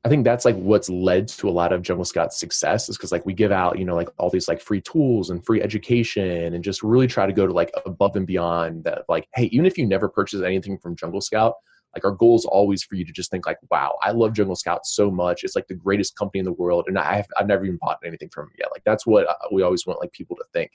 I 0.06 0.10
think 0.10 0.24
that's 0.24 0.46
like 0.46 0.56
what's 0.56 0.90
led 0.90 1.28
to 1.28 1.50
a 1.50 1.52
lot 1.52 1.74
of 1.74 1.82
Jungle 1.82 2.06
Scout's 2.06 2.40
success 2.40 2.88
is 2.88 2.98
because 2.98 3.12
like 3.12 3.26
we 3.26 3.34
give 3.34 3.52
out, 3.52 3.78
you 3.78 3.84
know, 3.84 3.96
like 3.96 4.10
all 4.18 4.30
these 4.30 4.48
like 4.48 4.62
free 4.62 4.80
tools 4.80 5.30
and 5.30 5.46
free 5.46 5.62
education 5.62 6.54
and 6.54 6.64
just 6.64 6.84
really 6.84 7.08
try 7.08 7.26
to 7.26 7.34
go 7.34 7.46
to 7.46 7.52
like 7.52 7.72
above 7.86 8.16
and 8.16 8.26
beyond 8.26 8.86
that. 8.86 9.04
Like, 9.10 9.28
hey, 9.36 9.46
even 9.46 9.66
if 9.66 9.78
you 9.78 9.86
never 9.86 10.08
purchase 10.08 10.42
anything 10.42 10.78
from 10.78 10.96
Jungle 10.96 11.20
Scout, 11.20 11.56
like 11.94 12.06
our 12.06 12.12
goal 12.12 12.38
is 12.38 12.46
always 12.46 12.82
for 12.82 12.96
you 12.96 13.04
to 13.04 13.12
just 13.12 13.30
think 13.30 13.46
like, 13.46 13.58
wow, 13.70 13.98
I 14.02 14.12
love 14.12 14.34
Jungle 14.34 14.56
Scout 14.56 14.86
so 14.86 15.12
much. 15.12 15.44
It's 15.44 15.56
like 15.56 15.68
the 15.68 15.76
greatest 15.76 16.16
company 16.16 16.40
in 16.40 16.46
the 16.46 16.54
world. 16.54 16.86
And 16.88 16.98
I 16.98 17.16
have, 17.16 17.28
I've 17.38 17.48
never 17.48 17.66
even 17.66 17.80
bought 17.82 18.00
anything 18.06 18.30
from 18.30 18.46
them 18.46 18.54
yet. 18.58 18.70
Like 18.72 18.84
that's 18.86 19.06
what 19.06 19.28
uh, 19.28 19.34
we 19.52 19.64
always 19.64 19.86
want 19.86 20.00
like 20.00 20.14
people 20.14 20.38
to 20.38 20.46
think. 20.54 20.72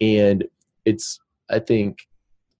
And 0.00 0.44
it's, 0.84 1.18
I 1.50 1.58
think 1.58 2.06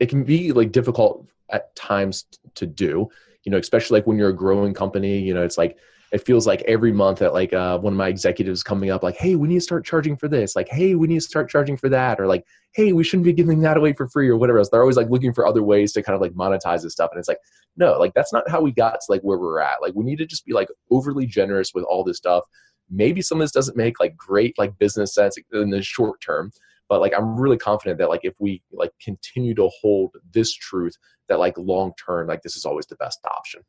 it 0.00 0.08
can 0.08 0.24
be 0.24 0.50
like 0.50 0.72
difficult 0.72 1.28
at 1.50 1.76
times 1.76 2.24
to 2.56 2.66
do 2.66 3.10
you 3.44 3.50
know 3.50 3.58
especially 3.58 3.98
like 3.98 4.06
when 4.06 4.18
you're 4.18 4.30
a 4.30 4.36
growing 4.36 4.74
company 4.74 5.18
you 5.18 5.34
know 5.34 5.42
it's 5.42 5.58
like 5.58 5.78
it 6.12 6.24
feels 6.24 6.46
like 6.46 6.62
every 6.62 6.92
month 6.92 7.18
that 7.18 7.32
like 7.32 7.52
uh, 7.52 7.76
one 7.78 7.92
of 7.92 7.96
my 7.96 8.06
executives 8.06 8.62
coming 8.62 8.90
up 8.90 9.02
like 9.02 9.16
hey 9.16 9.34
we 9.34 9.48
need 9.48 9.56
to 9.56 9.60
start 9.60 9.84
charging 9.84 10.16
for 10.16 10.28
this 10.28 10.54
like 10.54 10.68
hey 10.68 10.94
we 10.94 11.08
need 11.08 11.16
to 11.16 11.20
start 11.20 11.50
charging 11.50 11.76
for 11.76 11.88
that 11.88 12.20
or 12.20 12.26
like 12.26 12.44
hey 12.72 12.92
we 12.92 13.02
shouldn't 13.02 13.24
be 13.24 13.32
giving 13.32 13.60
that 13.60 13.76
away 13.76 13.92
for 13.92 14.08
free 14.08 14.28
or 14.28 14.36
whatever 14.36 14.58
else. 14.58 14.68
They're 14.70 14.80
always 14.80 14.96
like 14.96 15.10
looking 15.10 15.32
for 15.32 15.46
other 15.46 15.62
ways 15.62 15.92
to 15.92 16.02
kind 16.02 16.14
of 16.14 16.20
like 16.20 16.32
monetize 16.32 16.82
this 16.82 16.92
stuff 16.92 17.10
and 17.12 17.18
it's 17.18 17.28
like 17.28 17.40
no 17.76 17.98
like 17.98 18.14
that's 18.14 18.32
not 18.32 18.48
how 18.48 18.60
we 18.60 18.70
got 18.70 19.00
to 19.00 19.06
like 19.08 19.22
where 19.22 19.38
we're 19.38 19.60
at. 19.60 19.82
Like 19.82 19.94
we 19.94 20.04
need 20.04 20.18
to 20.18 20.26
just 20.26 20.46
be 20.46 20.52
like 20.52 20.68
overly 20.90 21.26
generous 21.26 21.72
with 21.74 21.84
all 21.84 22.04
this 22.04 22.18
stuff. 22.18 22.44
Maybe 22.90 23.20
some 23.20 23.40
of 23.40 23.44
this 23.44 23.52
doesn't 23.52 23.76
make 23.76 23.98
like 23.98 24.16
great 24.16 24.56
like 24.58 24.78
business 24.78 25.14
sense 25.14 25.36
in 25.52 25.70
the 25.70 25.82
short 25.82 26.20
term 26.20 26.52
but 26.94 27.00
like 27.00 27.12
i'm 27.18 27.36
really 27.36 27.56
confident 27.58 27.98
that 27.98 28.08
like 28.08 28.20
if 28.22 28.34
we 28.38 28.62
like 28.72 28.92
continue 29.02 29.52
to 29.52 29.68
hold 29.80 30.14
this 30.32 30.52
truth 30.54 30.96
that 31.28 31.40
like 31.40 31.58
long 31.58 31.92
term 32.06 32.28
like 32.28 32.40
this 32.42 32.54
is 32.54 32.64
always 32.64 32.86
the 32.86 32.94
best 32.96 33.18
option 33.36 33.60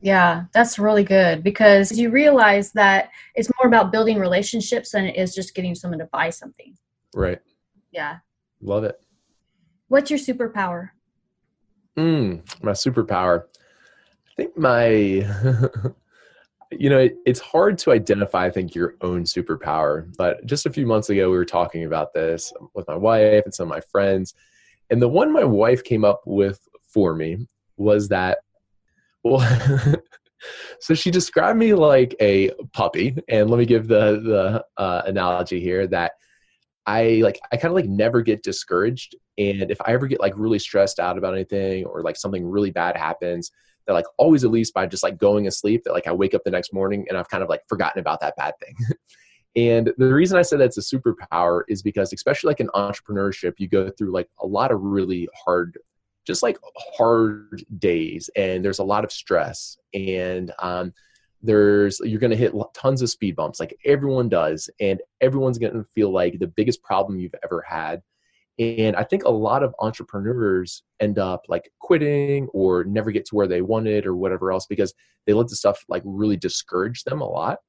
Yeah, 0.00 0.44
that's 0.54 0.78
really 0.78 1.02
good 1.02 1.42
because 1.42 1.90
you 1.98 2.10
realize 2.10 2.70
that 2.72 3.10
it's 3.34 3.50
more 3.58 3.66
about 3.66 3.90
building 3.90 4.18
relationships 4.20 4.92
than 4.92 5.04
it 5.04 5.16
is 5.16 5.34
just 5.34 5.52
getting 5.56 5.74
someone 5.74 5.98
to 5.98 6.08
buy 6.12 6.30
something. 6.30 6.76
right 7.12 7.40
Yeah. 7.90 8.18
love 8.62 8.84
it 8.84 8.96
What's 9.88 10.08
your 10.12 10.20
superpower? 10.20 10.90
mm, 11.98 12.40
my 12.62 12.70
superpower 12.72 13.46
i 14.28 14.32
think 14.36 14.56
my 14.56 15.26
you 16.70 16.88
know 16.88 16.98
it, 16.98 17.16
it's 17.26 17.40
hard 17.40 17.76
to 17.78 17.90
identify 17.90 18.46
i 18.46 18.50
think 18.50 18.74
your 18.74 18.94
own 19.00 19.24
superpower 19.24 20.14
but 20.16 20.44
just 20.46 20.66
a 20.66 20.72
few 20.72 20.86
months 20.86 21.10
ago 21.10 21.30
we 21.30 21.36
were 21.36 21.44
talking 21.44 21.84
about 21.84 22.12
this 22.12 22.52
with 22.74 22.86
my 22.86 22.94
wife 22.94 23.44
and 23.44 23.54
some 23.54 23.64
of 23.64 23.74
my 23.74 23.80
friends 23.80 24.34
and 24.90 25.02
the 25.02 25.08
one 25.08 25.32
my 25.32 25.44
wife 25.44 25.82
came 25.82 26.04
up 26.04 26.22
with 26.26 26.60
for 26.86 27.14
me 27.14 27.46
was 27.76 28.08
that 28.08 28.38
well 29.24 29.40
so 30.80 30.94
she 30.94 31.10
described 31.10 31.58
me 31.58 31.74
like 31.74 32.14
a 32.20 32.50
puppy 32.72 33.16
and 33.28 33.50
let 33.50 33.58
me 33.58 33.66
give 33.66 33.88
the 33.88 34.20
the 34.20 34.64
uh, 34.82 35.02
analogy 35.06 35.60
here 35.60 35.86
that 35.86 36.12
i 36.86 37.20
like 37.22 37.38
i 37.52 37.56
kind 37.56 37.72
of 37.72 37.74
like 37.74 37.88
never 37.88 38.22
get 38.22 38.42
discouraged 38.42 39.16
and 39.38 39.70
if 39.70 39.80
i 39.82 39.92
ever 39.92 40.06
get 40.06 40.20
like 40.20 40.34
really 40.36 40.58
stressed 40.58 41.00
out 41.00 41.18
about 41.18 41.34
anything 41.34 41.84
or 41.84 42.02
like 42.02 42.16
something 42.16 42.46
really 42.46 42.70
bad 42.70 42.96
happens 42.96 43.50
that 43.90 43.94
like 43.94 44.06
always 44.18 44.44
at 44.44 44.52
least 44.52 44.72
by 44.72 44.86
just 44.86 45.02
like 45.02 45.18
going 45.18 45.44
to 45.44 45.50
sleep 45.50 45.82
that 45.84 45.92
like 45.92 46.06
I 46.06 46.12
wake 46.12 46.32
up 46.32 46.42
the 46.44 46.50
next 46.50 46.72
morning 46.72 47.06
and 47.08 47.18
I've 47.18 47.28
kind 47.28 47.42
of 47.42 47.48
like 47.48 47.62
forgotten 47.68 48.00
about 48.00 48.20
that 48.20 48.36
bad 48.36 48.54
thing. 48.60 48.76
and 49.56 49.92
the 49.98 50.14
reason 50.14 50.38
I 50.38 50.42
said 50.42 50.60
that's 50.60 50.78
a 50.78 50.80
superpower 50.80 51.62
is 51.68 51.82
because 51.82 52.12
especially 52.12 52.48
like 52.48 52.60
in 52.60 52.68
entrepreneurship, 52.68 53.54
you 53.58 53.66
go 53.66 53.90
through 53.90 54.12
like 54.12 54.28
a 54.40 54.46
lot 54.46 54.70
of 54.70 54.80
really 54.80 55.28
hard 55.44 55.76
just 56.24 56.42
like 56.42 56.58
hard 56.96 57.64
days 57.78 58.30
and 58.36 58.64
there's 58.64 58.78
a 58.78 58.84
lot 58.84 59.04
of 59.04 59.10
stress 59.10 59.76
and 59.92 60.52
um, 60.60 60.92
there's 61.42 62.00
you're 62.04 62.20
going 62.20 62.30
to 62.30 62.36
hit 62.36 62.54
tons 62.74 63.02
of 63.02 63.10
speed 63.10 63.34
bumps 63.34 63.58
like 63.58 63.76
everyone 63.84 64.28
does 64.28 64.70
and 64.78 65.00
everyone's 65.20 65.58
going 65.58 65.72
to 65.72 65.84
feel 65.94 66.12
like 66.12 66.38
the 66.38 66.46
biggest 66.46 66.82
problem 66.82 67.18
you've 67.18 67.34
ever 67.42 67.64
had 67.66 68.02
and 68.60 68.94
I 68.94 69.04
think 69.04 69.24
a 69.24 69.30
lot 69.30 69.62
of 69.62 69.74
entrepreneurs 69.78 70.82
end 71.00 71.18
up 71.18 71.46
like 71.48 71.72
quitting 71.78 72.46
or 72.52 72.84
never 72.84 73.10
get 73.10 73.24
to 73.26 73.34
where 73.34 73.48
they 73.48 73.62
wanted 73.62 74.04
or 74.04 74.14
whatever 74.14 74.52
else 74.52 74.66
because 74.66 74.92
they 75.26 75.32
let 75.32 75.48
the 75.48 75.56
stuff 75.56 75.82
like 75.88 76.02
really 76.04 76.36
discourage 76.36 77.04
them 77.04 77.22
a 77.22 77.26
lot. 77.26 77.60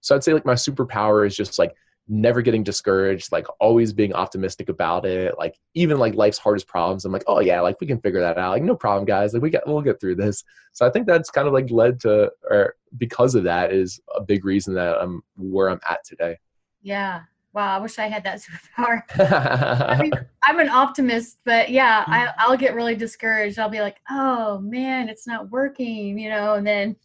So 0.00 0.16
I'd 0.16 0.24
say 0.24 0.32
like 0.32 0.44
my 0.44 0.54
superpower 0.54 1.24
is 1.24 1.36
just 1.36 1.60
like 1.60 1.72
never 2.08 2.42
getting 2.42 2.64
discouraged, 2.64 3.30
like 3.30 3.46
always 3.60 3.92
being 3.92 4.14
optimistic 4.14 4.68
about 4.68 5.06
it. 5.06 5.38
Like 5.38 5.54
even 5.74 6.00
like 6.00 6.16
life's 6.16 6.38
hardest 6.38 6.66
problems, 6.66 7.04
I'm 7.04 7.12
like, 7.12 7.22
oh 7.28 7.38
yeah, 7.38 7.60
like 7.60 7.80
we 7.80 7.86
can 7.86 8.00
figure 8.00 8.20
that 8.20 8.36
out. 8.36 8.50
Like 8.50 8.64
no 8.64 8.74
problem, 8.74 9.04
guys. 9.04 9.32
Like 9.34 9.42
we 9.42 9.50
get 9.50 9.64
we'll 9.64 9.80
get 9.80 10.00
through 10.00 10.16
this. 10.16 10.42
So 10.72 10.84
I 10.84 10.90
think 10.90 11.06
that's 11.06 11.30
kind 11.30 11.46
of 11.46 11.54
like 11.54 11.70
led 11.70 12.00
to 12.00 12.32
or 12.50 12.74
because 12.98 13.36
of 13.36 13.44
that 13.44 13.72
is 13.72 14.00
a 14.12 14.20
big 14.20 14.44
reason 14.44 14.74
that 14.74 15.00
I'm 15.00 15.22
where 15.36 15.70
I'm 15.70 15.80
at 15.88 16.04
today. 16.04 16.38
Yeah, 16.82 17.20
Wow, 17.54 17.76
I 17.76 17.80
wish 17.80 17.98
I 17.98 18.08
had 18.08 18.24
that 18.24 18.40
superpower. 18.78 19.02
I 19.18 20.00
mean, 20.00 20.12
I'm 20.42 20.58
an 20.58 20.68
optimist, 20.68 21.38
but 21.44 21.70
yeah, 21.70 22.04
I, 22.06 22.26
mm. 22.26 22.34
I'll 22.38 22.56
get 22.56 22.74
really 22.74 22.94
discouraged. 22.94 23.58
I'll 23.58 23.68
be 23.68 23.80
like, 23.80 23.98
oh 24.10 24.58
man, 24.60 25.08
it's 25.08 25.26
not 25.26 25.50
working, 25.50 26.18
you 26.18 26.30
know, 26.30 26.54
and 26.54 26.66
then 26.66 26.96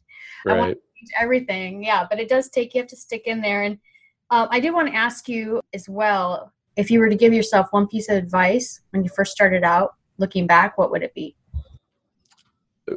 right. 0.46 0.56
I 0.56 0.60
want 0.60 0.72
to 0.72 0.76
change 0.76 1.12
everything. 1.20 1.84
Yeah, 1.84 2.08
but 2.10 2.20
it 2.20 2.30
does 2.30 2.50
take, 2.50 2.74
you 2.74 2.82
have 2.82 2.90
to 2.90 2.96
stick 2.96 3.24
in 3.26 3.42
there. 3.42 3.64
And 3.64 3.78
um, 4.32 4.48
I 4.52 4.60
did 4.60 4.74
want 4.74 4.88
to 4.90 4.96
ask 4.96 5.28
you 5.28 5.62
as 5.74 5.90
well 5.90 6.54
if 6.78 6.92
you 6.92 7.00
were 7.00 7.10
to 7.10 7.16
give 7.16 7.34
yourself 7.34 7.68
one 7.72 7.88
piece 7.88 8.08
of 8.08 8.16
advice 8.16 8.82
when 8.92 9.04
you 9.04 9.10
first 9.10 9.32
started 9.32 9.64
out, 9.64 9.96
looking 10.18 10.48
back, 10.48 10.78
what 10.78 10.92
would 10.92 11.04
it 11.04 11.14
be? 11.14 11.36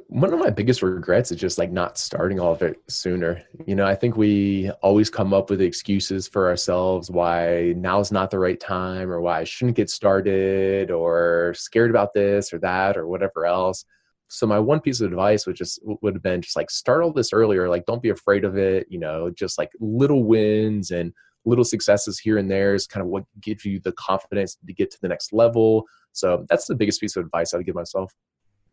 One 0.07 0.33
of 0.33 0.39
my 0.39 0.51
biggest 0.51 0.83
regrets 0.83 1.33
is 1.33 1.41
just 1.41 1.59
like 1.59 1.73
not 1.73 1.99
starting 1.99 2.39
all 2.39 2.53
of 2.53 2.63
it 2.63 2.81
sooner. 2.89 3.43
You 3.67 3.75
know, 3.75 3.87
I 3.87 3.97
think 3.97 4.17
we 4.17 4.71
always 4.83 5.11
come 5.11 5.35
up 5.35 5.51
with 5.51 5.61
excuses 5.61 6.29
for 6.29 6.49
ourselves 6.49 7.11
why 7.11 7.75
now's 7.77 8.13
not 8.13 8.31
the 8.31 8.39
right 8.39 8.59
time 8.59 9.11
or 9.11 9.21
why 9.21 9.41
I 9.41 9.45
shouldn't 9.45 9.77
get 9.77 9.91
started 9.91 10.91
or 10.93 11.55
scared 11.57 11.91
about 11.91 12.15
this 12.15 12.53
or 12.53 12.59
that 12.61 12.97
or 12.97 13.09
whatever 13.09 13.47
else. 13.47 13.85
So 14.29 14.47
my 14.47 14.61
one 14.61 14.81
piece 14.81 15.01
of 15.01 15.11
advice 15.11 15.45
would 15.47 15.57
just 15.57 15.81
would 15.83 16.15
have 16.15 16.23
been 16.23 16.41
just 16.41 16.55
like 16.55 16.71
start 16.71 17.03
all 17.03 17.13
this 17.13 17.33
earlier. 17.33 17.69
Like 17.69 17.85
don't 17.87 18.03
be 18.03 18.11
afraid 18.11 18.45
of 18.45 18.57
it. 18.57 18.87
You 18.89 19.01
know, 19.01 19.31
just 19.31 19.59
like 19.59 19.71
little 19.81 20.23
wins 20.23 20.93
and 20.93 21.13
little 21.45 21.65
successes 21.65 22.19
here 22.19 22.39
and 22.39 22.49
there 22.49 22.75
is 22.75 22.87
kind 22.87 23.03
of 23.03 23.09
what 23.09 23.25
gives 23.41 23.65
you 23.65 23.81
the 23.81 23.93
confidence 23.93 24.57
to 24.65 24.73
get 24.73 24.93
to 24.93 25.01
the 25.01 25.09
next 25.09 25.33
level. 25.33 25.85
So 26.13 26.47
that's 26.49 26.67
the 26.67 26.77
biggest 26.77 27.01
piece 27.01 27.17
of 27.17 27.25
advice 27.25 27.53
I 27.53 27.57
would 27.57 27.67
give 27.67 27.75
myself. 27.75 28.15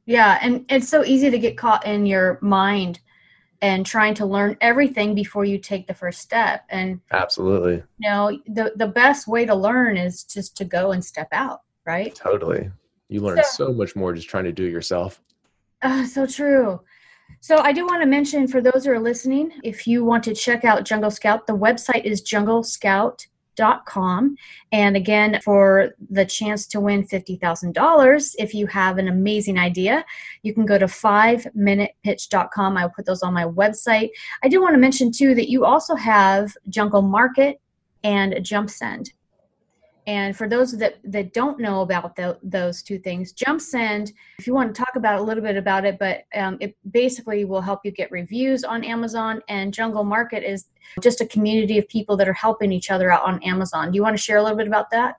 Yeah, 0.08 0.40
and 0.42 0.66
it's 0.70 0.88
so 0.88 1.04
easy 1.04 1.30
to 1.30 1.38
get 1.38 1.58
caught 1.58 1.86
in 1.86 2.06
your 2.06 2.40
mind 2.42 3.02
and 3.62 3.86
trying 3.86 4.14
to 4.16 4.26
learn 4.26 4.56
everything 4.62 5.14
before 5.14 5.44
you 5.44 5.58
take 5.58 5.86
the 5.86 5.94
first 5.94 6.22
step. 6.22 6.64
And 6.70 7.02
absolutely, 7.12 7.84
you 8.00 8.10
know, 8.10 8.40
the 8.48 8.72
the 8.78 8.88
best 8.88 9.28
way 9.28 9.46
to 9.46 9.54
learn 9.54 9.98
is 9.98 10.24
just 10.24 10.56
to 10.58 10.66
go 10.66 10.94
and 10.94 11.04
step 11.04 11.28
out, 11.34 11.62
right? 11.86 12.16
Totally. 12.16 12.72
You 13.10 13.20
learn 13.22 13.38
so, 13.44 13.68
so 13.68 13.74
much 13.74 13.96
more 13.98 14.14
just 14.14 14.30
trying 14.30 14.46
to 14.46 14.52
do 14.54 14.66
it 14.66 14.72
yourself. 14.72 15.22
Uh, 15.82 16.06
so 16.06 16.26
true. 16.26 16.80
So 17.42 17.58
I 17.58 17.74
do 17.74 17.86
want 17.86 18.02
to 18.02 18.08
mention 18.08 18.48
for 18.48 18.62
those 18.62 18.86
who 18.86 18.92
are 18.92 19.00
listening, 19.00 19.52
if 19.64 19.86
you 19.86 20.06
want 20.06 20.24
to 20.24 20.34
check 20.34 20.64
out 20.64 20.86
Jungle 20.86 21.12
Scout, 21.12 21.46
the 21.48 21.56
website 21.56 22.06
is 22.06 22.22
Jungle 22.22 22.64
Scout 22.64 23.28
com. 23.86 24.36
And 24.72 24.96
again, 24.96 25.40
for 25.44 25.94
the 26.10 26.26
chance 26.26 26.68
to 26.68 26.80
win 26.80 27.08
$50,000, 27.08 28.36
if 28.38 28.54
you 28.54 28.68
have 28.68 28.98
an 28.98 29.08
amazing 29.08 29.58
idea, 29.58 30.06
you 30.44 30.54
can 30.54 30.66
go 30.66 30.78
to 30.78 30.86
5minutepitch.com. 30.86 32.78
I'll 32.78 32.90
put 32.90 33.06
those 33.06 33.24
on 33.24 33.34
my 33.34 33.46
website. 33.46 34.10
I 34.44 34.48
do 34.48 34.62
want 34.62 34.74
to 34.76 34.80
mention, 34.80 35.12
too, 35.12 35.36
that 35.36 35.50
you 35.50 35.66
also 35.66 35.96
have 35.96 36.56
Jungle 36.70 37.02
Market 37.02 37.60
and 38.04 38.34
JumpSend. 38.34 39.12
And 40.08 40.36
for 40.36 40.48
those 40.48 40.72
that, 40.78 40.96
that 41.04 41.34
don't 41.34 41.60
know 41.60 41.82
about 41.82 42.16
the, 42.16 42.40
those 42.42 42.82
two 42.82 42.98
things, 42.98 43.34
JumpSend, 43.34 44.14
if 44.40 44.48
you 44.48 44.54
want 44.54 44.74
to 44.74 44.82
talk 44.82 44.96
about 44.96 45.20
a 45.20 45.24
little 45.24 45.44
bit 45.44 45.58
about 45.58 45.84
it, 45.84 46.00
but 46.00 46.24
um, 46.34 46.58
it 46.62 46.78
basically 46.92 47.44
will 47.44 47.60
help 47.60 47.82
you 47.84 47.92
get 47.92 48.10
reviews 48.10 48.64
on 48.64 48.86
Amazon. 48.86 49.42
And 49.50 49.74
Jungle 49.74 50.06
Market 50.06 50.50
is 50.50 50.68
just 51.02 51.20
a 51.20 51.26
community 51.26 51.78
of 51.78 51.90
people 51.90 52.16
that 52.18 52.30
are 52.30 52.34
helping 52.34 52.72
each 52.72 52.90
other 52.90 53.12
out 53.12 53.24
on 53.24 53.44
Amazon. 53.44 53.92
Do 53.92 53.98
you 53.98 54.02
want 54.02 54.16
to 54.16 54.24
share 54.24 54.38
a 54.38 54.42
little 54.42 54.58
bit 54.58 54.68
about 54.68 54.90
that? 54.92 55.18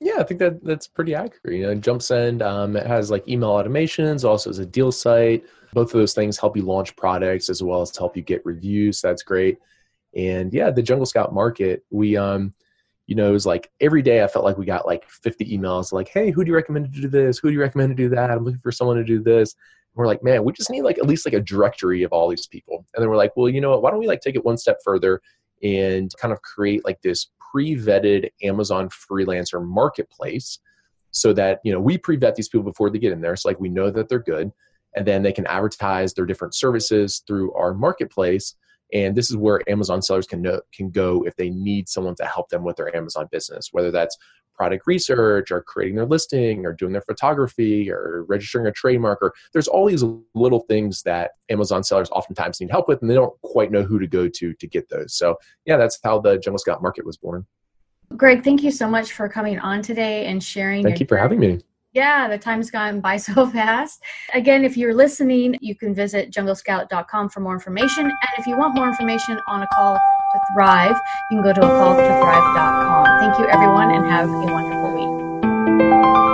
Yeah, 0.00 0.16
I 0.18 0.24
think 0.24 0.40
that 0.40 0.62
that's 0.62 0.88
pretty 0.88 1.14
accurate. 1.14 1.56
You 1.56 1.66
know, 1.68 1.76
JumpSend 1.76 2.42
um, 2.42 2.76
it 2.76 2.86
has 2.86 3.10
like 3.12 3.26
email 3.28 3.50
automations, 3.50 4.28
also 4.28 4.50
as 4.50 4.58
a 4.58 4.66
deal 4.66 4.90
site. 4.90 5.44
Both 5.72 5.94
of 5.94 6.00
those 6.00 6.14
things 6.14 6.36
help 6.36 6.56
you 6.56 6.64
launch 6.64 6.96
products 6.96 7.48
as 7.48 7.62
well 7.62 7.80
as 7.80 7.96
help 7.96 8.16
you 8.16 8.22
get 8.22 8.44
reviews. 8.44 9.00
That's 9.00 9.22
great. 9.22 9.58
And 10.16 10.52
yeah, 10.52 10.70
the 10.70 10.82
Jungle 10.82 11.06
Scout 11.06 11.32
Market, 11.32 11.84
we 11.90 12.16
um, 12.16 12.52
you 13.06 13.14
know, 13.14 13.28
it 13.28 13.32
was 13.32 13.46
like 13.46 13.70
every 13.80 14.02
day 14.02 14.22
I 14.22 14.26
felt 14.26 14.44
like 14.44 14.58
we 14.58 14.66
got 14.66 14.86
like 14.86 15.08
50 15.08 15.56
emails 15.56 15.92
like, 15.92 16.08
hey, 16.08 16.30
who 16.30 16.44
do 16.44 16.50
you 16.50 16.56
recommend 16.56 16.92
to 16.92 17.00
do 17.00 17.08
this? 17.08 17.38
Who 17.38 17.48
do 17.48 17.54
you 17.54 17.60
recommend 17.60 17.90
to 17.90 17.94
do 17.94 18.08
that? 18.10 18.30
I'm 18.30 18.44
looking 18.44 18.60
for 18.60 18.72
someone 18.72 18.96
to 18.96 19.04
do 19.04 19.22
this. 19.22 19.54
And 19.54 20.00
we're 20.00 20.08
like, 20.08 20.24
man, 20.24 20.42
we 20.42 20.52
just 20.52 20.70
need 20.70 20.82
like 20.82 20.98
at 20.98 21.06
least 21.06 21.24
like 21.24 21.34
a 21.34 21.40
directory 21.40 22.02
of 22.02 22.12
all 22.12 22.28
these 22.28 22.48
people. 22.48 22.84
And 22.94 23.02
then 23.02 23.08
we're 23.08 23.16
like, 23.16 23.36
well, 23.36 23.48
you 23.48 23.60
know 23.60 23.70
what? 23.70 23.82
Why 23.82 23.90
don't 23.90 24.00
we 24.00 24.08
like 24.08 24.20
take 24.20 24.34
it 24.34 24.44
one 24.44 24.56
step 24.56 24.78
further 24.84 25.20
and 25.62 26.10
kind 26.20 26.32
of 26.32 26.42
create 26.42 26.84
like 26.84 27.00
this 27.02 27.28
pre-vetted 27.52 28.28
Amazon 28.42 28.88
freelancer 28.88 29.64
marketplace 29.64 30.58
so 31.12 31.32
that, 31.32 31.60
you 31.62 31.72
know, 31.72 31.80
we 31.80 31.96
pre-vet 31.96 32.34
these 32.34 32.48
people 32.48 32.64
before 32.64 32.90
they 32.90 32.98
get 32.98 33.12
in 33.12 33.20
there. 33.20 33.36
So 33.36 33.48
like 33.48 33.60
we 33.60 33.68
know 33.68 33.90
that 33.90 34.08
they're 34.08 34.18
good. 34.18 34.50
And 34.96 35.06
then 35.06 35.22
they 35.22 35.32
can 35.32 35.46
advertise 35.46 36.12
their 36.12 36.26
different 36.26 36.54
services 36.54 37.22
through 37.26 37.52
our 37.52 37.72
marketplace 37.72 38.54
and 38.92 39.16
this 39.16 39.30
is 39.30 39.36
where 39.36 39.60
Amazon 39.68 40.00
sellers 40.02 40.26
can 40.26 40.42
know, 40.42 40.60
can 40.72 40.90
go 40.90 41.24
if 41.26 41.34
they 41.36 41.50
need 41.50 41.88
someone 41.88 42.14
to 42.16 42.24
help 42.24 42.48
them 42.48 42.64
with 42.64 42.76
their 42.76 42.94
Amazon 42.94 43.28
business, 43.30 43.70
whether 43.72 43.90
that's 43.90 44.16
product 44.56 44.86
research 44.86 45.50
or 45.50 45.60
creating 45.62 45.96
their 45.96 46.06
listing 46.06 46.64
or 46.64 46.72
doing 46.72 46.92
their 46.92 47.02
photography 47.02 47.90
or 47.90 48.24
registering 48.28 48.66
a 48.66 48.72
trademark 48.72 49.18
or 49.20 49.34
there's 49.52 49.68
all 49.68 49.86
these 49.86 50.02
little 50.34 50.60
things 50.60 51.02
that 51.02 51.32
Amazon 51.50 51.84
sellers 51.84 52.08
oftentimes 52.10 52.60
need 52.60 52.70
help 52.70 52.88
with 52.88 53.00
and 53.02 53.10
they 53.10 53.14
don't 53.14 53.38
quite 53.42 53.70
know 53.70 53.82
who 53.82 53.98
to 53.98 54.06
go 54.06 54.28
to 54.28 54.54
to 54.54 54.66
get 54.66 54.88
those. 54.88 55.14
So 55.14 55.36
yeah, 55.66 55.76
that's 55.76 55.98
how 56.02 56.20
the 56.20 56.38
Jungle 56.38 56.58
Scout 56.58 56.82
market 56.82 57.04
was 57.04 57.16
born. 57.18 57.46
Greg, 58.16 58.44
thank 58.44 58.62
you 58.62 58.70
so 58.70 58.88
much 58.88 59.12
for 59.12 59.28
coming 59.28 59.58
on 59.58 59.82
today 59.82 60.26
and 60.26 60.42
sharing. 60.42 60.82
Thank 60.82 61.00
you 61.00 61.06
for 61.06 61.16
having 61.16 61.40
me. 61.40 61.60
Yeah, 61.96 62.28
the 62.28 62.36
time's 62.36 62.70
gone 62.70 63.00
by 63.00 63.16
so 63.28 63.46
fast. 63.46 64.02
Again, 64.34 64.66
if 64.66 64.76
you're 64.76 64.92
listening, 64.92 65.56
you 65.62 65.74
can 65.74 65.94
visit 65.94 66.30
junglescout.com 66.30 67.30
for 67.30 67.40
more 67.40 67.54
information. 67.54 68.04
And 68.04 68.30
if 68.36 68.46
you 68.46 68.58
want 68.58 68.74
more 68.74 68.86
information 68.86 69.40
on 69.48 69.62
a 69.62 69.66
call 69.68 69.94
to 69.94 70.40
thrive, 70.52 71.00
you 71.30 71.38
can 71.38 71.42
go 71.42 71.54
to 71.54 71.60
a 71.60 71.68
call 71.68 71.96
to 71.96 72.02
thrive.com. 72.02 73.06
Thank 73.20 73.38
you, 73.38 73.46
everyone, 73.46 73.92
and 73.92 74.04
have 74.10 74.28
a 74.28 74.52
wonderful 74.52 76.20
week. 76.20 76.25